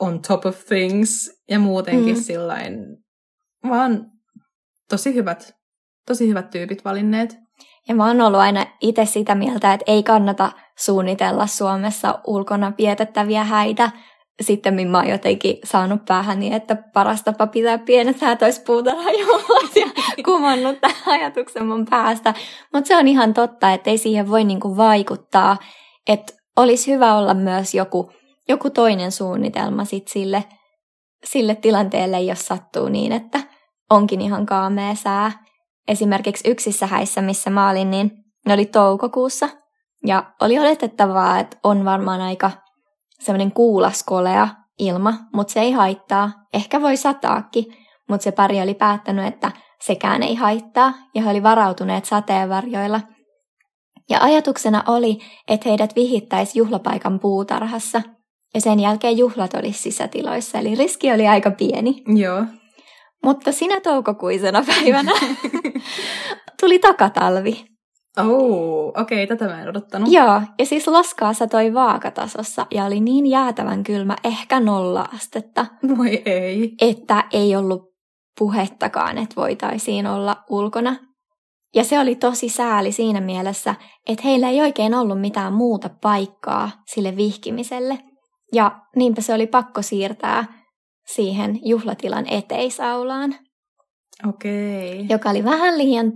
on 0.00 0.22
top 0.28 0.46
of 0.46 0.64
things 0.64 1.42
ja 1.50 1.58
muutenkin 1.58 2.16
mm. 2.16 2.22
sillain 2.22 2.74
vaan 3.68 4.06
tosi 4.88 5.14
hyvät, 5.14 5.54
tosi 6.06 6.28
hyvät 6.28 6.50
tyypit 6.50 6.84
valinneet. 6.84 7.36
Ja 7.88 7.94
mä 7.94 8.06
oon 8.06 8.20
ollut 8.20 8.40
aina 8.40 8.66
itse 8.80 9.04
sitä 9.04 9.34
mieltä, 9.34 9.72
että 9.72 9.92
ei 9.92 10.02
kannata 10.02 10.52
suunnitella 10.78 11.46
Suomessa 11.46 12.20
ulkona 12.26 12.72
vietettäviä 12.78 13.44
häitä. 13.44 13.90
Sitten 14.42 14.88
mä 14.88 14.98
oon 14.98 15.08
jotenkin 15.08 15.56
saanut 15.64 16.04
päähän 16.04 16.40
niin, 16.40 16.52
että 16.52 16.76
paras 16.76 17.22
tapa 17.22 17.46
pitää 17.46 17.78
pienet 17.78 18.20
häätöispuutarhajuhlat 18.20 19.76
ja 19.76 19.86
kumannut 20.24 20.80
tämän 20.80 20.96
ajatuksen 21.06 21.66
mun 21.66 21.86
päästä. 21.90 22.34
Mutta 22.72 22.88
se 22.88 22.96
on 22.96 23.08
ihan 23.08 23.34
totta, 23.34 23.72
että 23.72 23.90
ei 23.90 23.98
siihen 23.98 24.30
voi 24.30 24.44
niinku 24.44 24.76
vaikuttaa. 24.76 25.56
Että 26.08 26.32
olisi 26.56 26.92
hyvä 26.92 27.14
olla 27.14 27.34
myös 27.34 27.74
joku, 27.74 28.12
joku 28.48 28.70
toinen 28.70 29.12
suunnitelma 29.12 29.84
sit 29.84 30.08
sille, 30.08 30.44
sille 31.24 31.54
tilanteelle, 31.54 32.20
jos 32.20 32.46
sattuu 32.46 32.88
niin, 32.88 33.12
että 33.12 33.40
onkin 33.90 34.20
ihan 34.20 34.46
kaamea 34.46 34.94
sää. 34.94 35.32
Esimerkiksi 35.88 36.50
yksissä 36.50 36.86
häissä, 36.86 37.22
missä 37.22 37.50
mä 37.50 37.70
olin, 37.70 37.90
niin 37.90 38.10
ne 38.46 38.54
oli 38.54 38.66
toukokuussa. 38.66 39.48
Ja 40.06 40.24
oli 40.40 40.58
oletettavaa, 40.58 41.38
että 41.38 41.56
on 41.62 41.84
varmaan 41.84 42.20
aika 42.20 42.50
semmoinen 43.24 43.52
kuulaskolea 43.52 44.48
ilma, 44.78 45.14
mutta 45.34 45.52
se 45.52 45.60
ei 45.60 45.72
haittaa. 45.72 46.32
Ehkä 46.52 46.80
voi 46.80 46.96
sataakin, 46.96 47.64
mutta 48.08 48.24
se 48.24 48.32
pari 48.32 48.62
oli 48.62 48.74
päättänyt, 48.74 49.26
että 49.26 49.50
sekään 49.80 50.22
ei 50.22 50.34
haittaa, 50.34 50.94
ja 51.14 51.22
he 51.22 51.30
oli 51.30 51.42
varautuneet 51.42 52.04
sateenvarjoilla. 52.04 53.00
Ja 54.10 54.18
ajatuksena 54.20 54.82
oli, 54.86 55.18
että 55.48 55.68
heidät 55.68 55.96
vihittäisi 55.96 56.58
juhlapaikan 56.58 57.20
puutarhassa, 57.20 58.02
ja 58.54 58.60
sen 58.60 58.80
jälkeen 58.80 59.18
juhlat 59.18 59.54
olisi 59.54 59.78
sisätiloissa, 59.78 60.58
eli 60.58 60.74
riski 60.74 61.12
oli 61.12 61.28
aika 61.28 61.50
pieni. 61.50 62.02
Joo. 62.06 62.44
Mutta 63.24 63.52
sinä 63.52 63.80
toukokuisena 63.80 64.64
päivänä 64.66 65.12
tuli 66.60 66.78
takatalvi. 66.78 67.73
Oh, 68.18 68.92
okei, 68.96 69.24
okay, 69.24 69.36
tätä 69.36 69.54
mä 69.54 69.62
en 69.62 69.68
odottanut. 69.68 70.12
Joo, 70.12 70.40
ja 70.58 70.66
siis 70.66 70.88
loskaa 70.88 71.32
satoi 71.32 71.74
vaakatasossa 71.74 72.66
ja 72.70 72.84
oli 72.84 73.00
niin 73.00 73.26
jäätävän 73.26 73.82
kylmä, 73.84 74.16
ehkä 74.24 74.60
nolla 74.60 75.08
astetta. 75.14 75.66
Voi 75.98 76.22
ei. 76.24 76.74
Että 76.80 77.24
ei 77.32 77.56
ollut 77.56 77.82
puhettakaan, 78.38 79.18
että 79.18 79.36
voitaisiin 79.36 80.06
olla 80.06 80.36
ulkona. 80.50 80.96
Ja 81.74 81.84
se 81.84 82.00
oli 82.00 82.14
tosi 82.14 82.48
sääli 82.48 82.92
siinä 82.92 83.20
mielessä, 83.20 83.74
että 84.08 84.22
heillä 84.24 84.48
ei 84.48 84.60
oikein 84.60 84.94
ollut 84.94 85.20
mitään 85.20 85.52
muuta 85.52 85.90
paikkaa 86.02 86.70
sille 86.86 87.16
vihkimiselle. 87.16 87.98
Ja 88.52 88.80
niinpä 88.96 89.20
se 89.20 89.34
oli 89.34 89.46
pakko 89.46 89.82
siirtää 89.82 90.44
siihen 91.06 91.60
juhlatilan 91.64 92.26
eteisaulaan. 92.26 93.34
Okei. 94.28 94.94
Okay. 94.94 95.06
Joka 95.08 95.30
oli 95.30 95.44
vähän 95.44 95.78
liian 95.78 96.12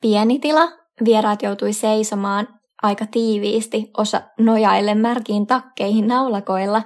pieni 0.00 0.38
tila. 0.38 0.81
Vieraat 1.04 1.42
joutui 1.42 1.72
seisomaan 1.72 2.48
aika 2.82 3.06
tiiviisti, 3.06 3.90
osa 3.98 4.22
nojaille 4.38 4.94
märkiin 4.94 5.46
takkeihin 5.46 6.08
naulakoilla. 6.08 6.82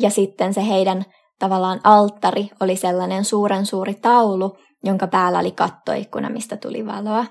Ja 0.00 0.10
sitten 0.10 0.54
se 0.54 0.66
heidän 0.68 1.04
tavallaan 1.38 1.80
alttari 1.84 2.50
oli 2.60 2.76
sellainen 2.76 3.24
suuren 3.24 3.66
suuri 3.66 3.94
taulu, 3.94 4.56
jonka 4.84 5.06
päällä 5.06 5.38
oli 5.38 5.50
kattoikkuna, 5.50 6.30
mistä 6.30 6.56
tuli 6.56 6.86
valoa. 6.86 7.24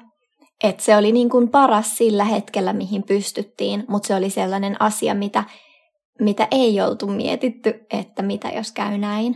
Et 0.64 0.80
se 0.80 0.98
oli 0.98 1.12
niin 1.12 1.30
kuin 1.30 1.50
paras 1.50 1.98
sillä 1.98 2.24
hetkellä, 2.24 2.74
mihin 2.74 3.04
pystyttiin, 3.04 3.86
mutta 3.88 4.08
se 4.08 4.16
oli 4.16 4.30
sellainen 4.30 4.82
asia, 4.82 5.16
mitä 5.16 5.44
mitä 6.22 6.48
ei 6.52 6.82
oltu 6.82 7.08
mietitty, 7.08 7.74
että 7.94 8.22
mitä 8.22 8.50
jos 8.50 8.72
käy 8.72 8.98
näin. 8.98 9.36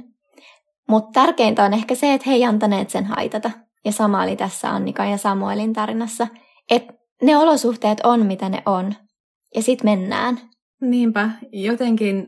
Mutta 0.90 1.22
tärkeintä 1.22 1.64
on 1.64 1.74
ehkä 1.74 1.96
se, 1.96 2.14
että 2.14 2.30
he 2.30 2.36
ei 2.36 2.46
antaneet 2.46 2.90
sen 2.90 3.06
haitata. 3.06 3.52
Ja 3.86 3.92
sama 3.92 4.24
oli 4.24 4.36
tässä 4.36 4.70
Annika 4.70 5.06
ja 5.06 5.18
Samuelin 5.18 5.74
tarinassa, 5.74 6.28
että 6.70 6.94
ne 7.22 7.38
olosuhteet 7.38 8.00
on 8.04 8.26
mitä 8.26 8.50
ne 8.50 8.62
on. 8.66 8.96
Ja 9.56 9.62
sit 9.62 9.84
mennään. 9.84 10.40
Niinpä, 10.82 11.30
jotenkin 11.52 12.28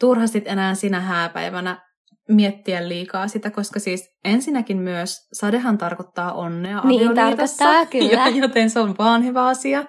turha 0.00 0.26
sit 0.26 0.46
enää 0.46 0.74
sinä 0.74 1.00
hääpäivänä 1.00 1.92
miettiä 2.28 2.88
liikaa 2.88 3.28
sitä, 3.28 3.50
koska 3.50 3.80
siis 3.80 4.10
ensinnäkin 4.24 4.78
myös 4.78 5.16
sadehan 5.32 5.78
tarkoittaa 5.78 6.32
onnea 6.32 6.80
Niin 6.84 7.14
tarkoittaa, 7.14 7.86
kyllä. 7.92 8.28
Joten 8.28 8.70
se 8.70 8.80
on 8.80 8.94
vaan 8.98 9.24
hyvä 9.24 9.46
asia. 9.46 9.84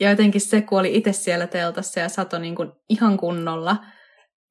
Ja 0.00 0.10
jotenkin 0.10 0.40
se, 0.40 0.60
kun 0.60 0.80
oli 0.80 0.96
itse 0.96 1.12
siellä 1.12 1.46
teltassa 1.46 2.00
ja 2.00 2.08
sato 2.08 2.38
niin 2.38 2.54
kuin 2.56 2.72
ihan 2.88 3.16
kunnolla, 3.16 3.76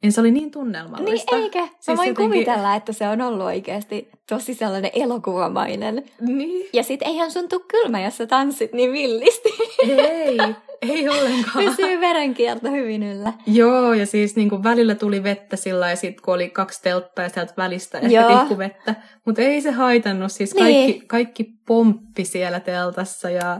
niin 0.04 0.12
se 0.12 0.22
oli 0.22 0.32
niin 0.32 0.52
tunnelmallista. 0.52 1.36
Niin 1.36 1.44
eikä. 1.44 1.60
Mä 1.60 1.68
siis 1.80 1.98
voin 1.98 2.10
jotenkin... 2.10 2.32
kuvitella, 2.32 2.76
että 2.76 2.94
se 2.94 3.08
on 3.08 3.22
ollut 3.22 3.46
oikeasti 3.46 4.10
tosi 4.30 4.54
sellainen 4.54 4.92
elokuvamainen. 4.94 6.04
Niin. 6.22 6.70
Ja 6.74 6.84
sit 6.84 7.02
eihän 7.02 7.32
sun 7.32 7.50
tuu 7.50 7.64
kylmä, 7.68 8.02
jos 8.02 8.18
sä 8.18 8.28
tanssit 8.28 8.74
niin 8.74 8.92
villisti. 8.92 9.50
Ei, 9.88 10.38
ei 10.82 11.10
ollenkaan. 11.10 11.66
Pysyy 11.66 12.00
verenkierto 12.00 12.72
hyvin 12.72 13.04
yllä. 13.04 13.34
Joo, 13.48 13.94
ja 13.94 14.06
siis 14.06 14.36
niin 14.36 14.50
kuin 14.50 14.64
välillä 14.64 14.96
tuli 14.96 15.24
vettä 15.24 15.56
sillä 15.56 15.90
ja 15.90 15.96
sit 15.96 16.22
kun 16.22 16.34
oli 16.34 16.50
kaksi 16.50 16.82
telttaa 16.82 17.26
ja 17.26 17.30
sieltä 17.30 17.54
välistä 17.58 18.00
ehkä 18.00 18.28
tikku 18.28 18.58
vettä. 18.58 18.96
Mutta 19.26 19.42
ei 19.42 19.62
se 19.62 19.72
haitannut, 19.72 20.32
siis 20.32 20.54
kaikki, 20.54 20.74
niin. 20.74 21.08
kaikki 21.08 21.46
pomppi 21.68 22.26
siellä 22.26 22.60
teltassa 22.60 23.30
ja 23.30 23.60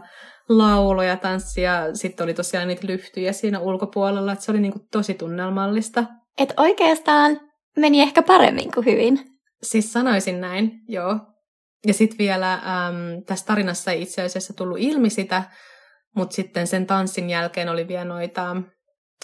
lauloja, 0.50 1.18
tanssia, 1.18 1.96
sitten 1.96 2.24
oli 2.24 2.34
tosiaan 2.34 2.68
niitä 2.68 2.88
lyhtyjä 2.88 3.34
siinä 3.34 3.60
ulkopuolella, 3.60 4.32
että 4.32 4.46
se 4.46 4.52
oli 4.52 4.60
niinku 4.60 4.80
tosi 4.92 5.14
tunnelmallista. 5.14 6.04
Et 6.40 6.54
oikeastaan 6.58 7.40
meni 7.78 8.02
ehkä 8.02 8.22
paremmin 8.24 8.72
kuin 8.72 8.86
hyvin. 8.86 9.20
Siis 9.64 9.94
sanoisin 9.94 10.42
näin, 10.42 10.72
joo. 10.88 11.20
Ja 11.88 11.94
sitten 11.94 12.18
vielä 12.18 12.54
äm, 12.54 13.24
tässä 13.26 13.46
tarinassa 13.46 13.92
ei 13.92 14.02
itse 14.02 14.22
asiassa 14.22 14.54
tullut 14.54 14.78
ilmi 14.80 15.10
sitä, 15.10 15.44
mutta 16.16 16.36
sitten 16.36 16.68
sen 16.68 16.86
tanssin 16.86 17.30
jälkeen 17.30 17.70
oli 17.70 17.88
vielä 17.88 18.06
noita, 18.06 18.58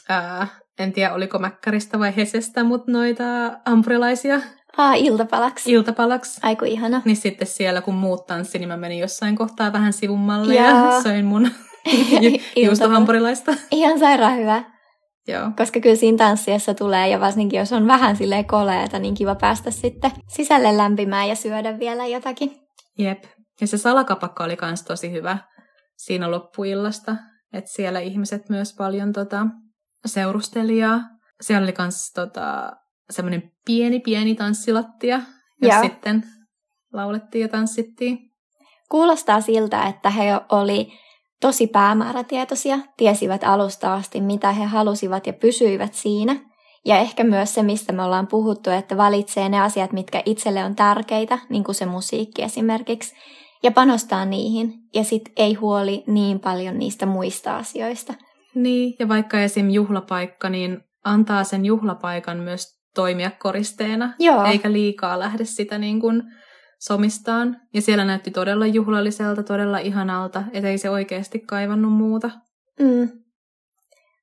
ää, 0.09 0.47
en 0.79 0.93
tiedä 0.93 1.13
oliko 1.13 1.39
Mäkkäristä 1.39 1.99
vai 1.99 2.15
Hesestä, 2.15 2.63
mutta 2.63 2.91
noita 2.91 3.23
ampurilaisia 3.65 4.39
Ah, 4.77 4.97
iltapalaksi. 4.97 5.71
Iltapalaksi. 5.71 6.39
Aiku 6.43 6.65
ihana. 6.65 7.01
Niin 7.05 7.17
sitten 7.17 7.47
siellä, 7.47 7.81
kun 7.81 7.93
muut 7.93 8.25
tanssi, 8.27 8.59
niin 8.59 8.67
mä 8.67 8.77
menin 8.77 8.99
jossain 8.99 9.35
kohtaa 9.35 9.73
vähän 9.73 9.93
sivummalle 9.93 10.55
ja 10.55 11.01
söin 11.03 11.25
mun 11.25 11.51
juustohampurilaista. 12.65 13.53
Ihan 13.71 13.99
sairaan 13.99 14.37
hyvä. 14.37 14.63
Joo. 15.27 15.51
Koska 15.57 15.79
kyllä 15.79 15.95
siinä 15.95 16.17
tanssiessa 16.17 16.73
tulee, 16.73 17.09
ja 17.09 17.19
varsinkin 17.19 17.59
jos 17.59 17.73
on 17.73 17.87
vähän 17.87 18.15
sille 18.15 18.43
koleeta, 18.43 18.99
niin 18.99 19.13
kiva 19.13 19.35
päästä 19.35 19.71
sitten 19.71 20.11
sisälle 20.27 20.77
lämpimään 20.77 21.27
ja 21.27 21.35
syödä 21.35 21.79
vielä 21.79 22.07
jotakin. 22.07 22.51
Jep. 22.97 23.23
Ja 23.61 23.67
se 23.67 23.77
salakapakka 23.77 24.43
oli 24.43 24.55
kans 24.55 24.83
tosi 24.83 25.11
hyvä 25.11 25.37
siinä 25.97 26.31
loppuillasta. 26.31 27.15
Että 27.53 27.71
siellä 27.71 27.99
ihmiset 27.99 28.49
myös 28.49 28.75
paljon 28.77 29.13
tota, 29.13 29.45
seurusteli 30.05 30.77
ja 30.77 30.99
siellä 31.41 31.63
oli 31.63 31.73
kans 31.73 32.11
tota, 32.15 32.71
semmoinen 33.09 33.51
pieni, 33.65 33.99
pieni 33.99 34.35
tanssilattia, 34.35 35.21
jos 35.61 35.73
Joo. 35.73 35.83
sitten 35.83 36.23
laulettiin 36.93 37.41
ja 37.41 37.47
tanssittiin. 37.47 38.19
Kuulostaa 38.91 39.41
siltä, 39.41 39.83
että 39.83 40.09
he 40.09 40.23
oli 40.49 40.93
tosi 41.41 41.67
päämäärätietoisia, 41.67 42.79
tiesivät 42.97 43.43
alusta 43.43 43.93
asti, 43.93 44.21
mitä 44.21 44.51
he 44.51 44.63
halusivat 44.63 45.27
ja 45.27 45.33
pysyivät 45.33 45.93
siinä. 45.93 46.35
Ja 46.85 46.97
ehkä 46.97 47.23
myös 47.23 47.53
se, 47.53 47.63
mistä 47.63 47.93
me 47.93 48.03
ollaan 48.03 48.27
puhuttu, 48.27 48.69
että 48.69 48.97
valitsee 48.97 49.49
ne 49.49 49.61
asiat, 49.61 49.91
mitkä 49.91 50.21
itselle 50.25 50.63
on 50.63 50.75
tärkeitä, 50.75 51.39
niin 51.49 51.63
kuin 51.63 51.75
se 51.75 51.85
musiikki 51.85 52.41
esimerkiksi, 52.41 53.15
ja 53.63 53.71
panostaa 53.71 54.25
niihin, 54.25 54.73
ja 54.93 55.03
sitten 55.03 55.33
ei 55.37 55.53
huoli 55.53 56.03
niin 56.07 56.39
paljon 56.39 56.79
niistä 56.79 57.05
muista 57.05 57.57
asioista. 57.57 58.13
Niin, 58.55 58.93
ja 58.99 59.07
vaikka 59.07 59.39
esim. 59.39 59.69
juhlapaikka, 59.69 60.49
niin 60.49 60.81
antaa 61.03 61.43
sen 61.43 61.65
juhlapaikan 61.65 62.37
myös 62.37 62.67
toimia 62.95 63.31
koristeena, 63.31 64.13
Joo. 64.19 64.45
eikä 64.45 64.71
liikaa 64.71 65.19
lähde 65.19 65.45
sitä 65.45 65.77
niin 65.77 65.99
kuin 65.99 66.23
somistaan. 66.87 67.57
Ja 67.73 67.81
siellä 67.81 68.05
näytti 68.05 68.31
todella 68.31 68.65
juhlalliselta, 68.65 69.43
todella 69.43 69.77
ihanalta, 69.77 70.43
ettei 70.53 70.77
se 70.77 70.89
oikeasti 70.89 71.39
kaivannut 71.39 71.93
muuta. 71.93 72.29
Mm. 72.79 73.09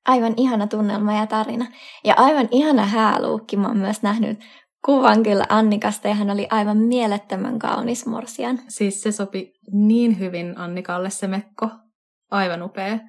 Aivan 0.07 0.33
ihana 0.37 0.67
tunnelma 0.67 1.13
ja 1.13 1.27
tarina. 1.27 1.65
Ja 2.03 2.13
aivan 2.17 2.47
ihana 2.51 2.85
hääluukki. 2.85 3.57
Mä 3.57 3.67
oon 3.67 3.77
myös 3.77 4.01
nähnyt 4.01 4.39
kuvan 4.85 5.23
kyllä 5.23 5.45
Annikasta 5.49 6.07
ja 6.07 6.15
hän 6.15 6.29
oli 6.29 6.47
aivan 6.49 6.77
mielettömän 6.77 7.59
kaunis 7.59 8.05
morsian. 8.05 8.59
Siis 8.67 9.01
se 9.01 9.11
sopi 9.11 9.53
niin 9.71 10.19
hyvin 10.19 10.57
Annikalle 10.57 11.09
se 11.09 11.27
mekko. 11.27 11.69
Aivan 12.31 12.63
upea. 12.63 12.99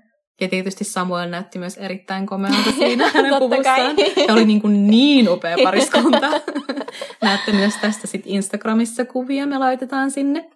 Ja 0.40 0.48
tietysti 0.48 0.84
Samuel 0.84 1.30
näytti 1.30 1.58
myös 1.58 1.76
erittäin 1.76 2.26
komealta 2.26 2.72
siinä 2.78 3.10
hänen 3.14 3.34
puvussaan. 3.38 3.96
Ja 4.28 4.34
oli 4.34 4.44
niin, 4.44 4.60
kuin 4.60 4.86
niin 4.86 5.28
upea 5.28 5.56
pariskunta. 5.62 6.30
Näette 7.22 7.52
myös 7.52 7.76
tästä 7.76 8.06
sit 8.06 8.22
Instagramissa 8.24 9.04
kuvia, 9.04 9.46
me 9.46 9.58
laitetaan 9.58 10.10
sinne. 10.10 10.50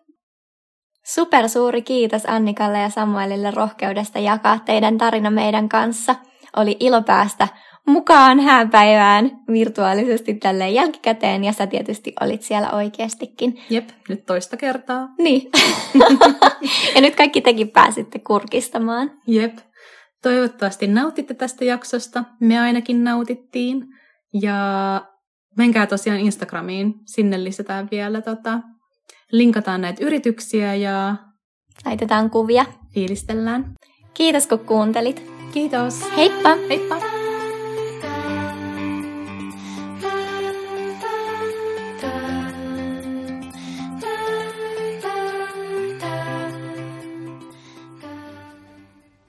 Super 1.07 1.49
suuri 1.49 1.83
kiitos 1.83 2.23
Annikalle 2.27 2.79
ja 2.79 2.91
Samuelille 2.91 3.51
rohkeudesta 3.51 4.19
jakaa 4.19 4.59
teidän 4.59 4.99
tarina 4.99 5.31
meidän 5.31 5.69
kanssa. 5.69 6.15
Oli 6.57 6.77
ilo 6.81 7.03
päästä 7.03 7.49
mukaan 7.89 8.41
hääpäivään 8.41 9.31
virtuaalisesti 9.53 10.35
tälleen 10.35 10.75
jälkikäteen, 10.75 11.45
ja 11.45 11.53
sä 11.53 11.67
tietysti 11.67 12.13
olit 12.21 12.43
siellä 12.43 12.71
oikeastikin. 12.71 13.61
Jep, 13.71 13.89
nyt 14.09 14.27
toista 14.27 14.57
kertaa. 14.57 15.09
Niin. 15.19 15.51
ja 16.95 17.01
nyt 17.01 17.17
kaikki 17.17 17.41
tekin 17.41 17.69
pääsitte 17.71 18.19
kurkistamaan. 18.19 19.11
Jep. 19.27 19.59
Toivottavasti 20.23 20.87
nautitte 20.87 21.35
tästä 21.35 21.65
jaksosta. 21.65 22.25
Me 22.41 22.59
ainakin 22.61 23.05
nautittiin. 23.05 23.85
Ja 24.43 25.03
menkää 25.59 25.87
tosiaan 25.87 26.21
Instagramiin. 26.21 26.95
Sinne 27.07 27.45
lisätään 27.45 27.89
vielä, 27.91 28.21
tota, 28.21 28.61
linkataan 29.33 29.81
näitä 29.81 30.05
yrityksiä 30.05 30.75
ja 30.75 31.17
laitetaan 31.85 32.31
kuvia. 32.31 32.65
Fiilistellään. 32.95 33.75
Kiitos 34.15 34.47
kun 34.47 34.59
kuuntelit. 34.59 35.23
Kiitos. 35.53 36.17
Heippa! 36.17 36.57
Heippa! 36.69 37.08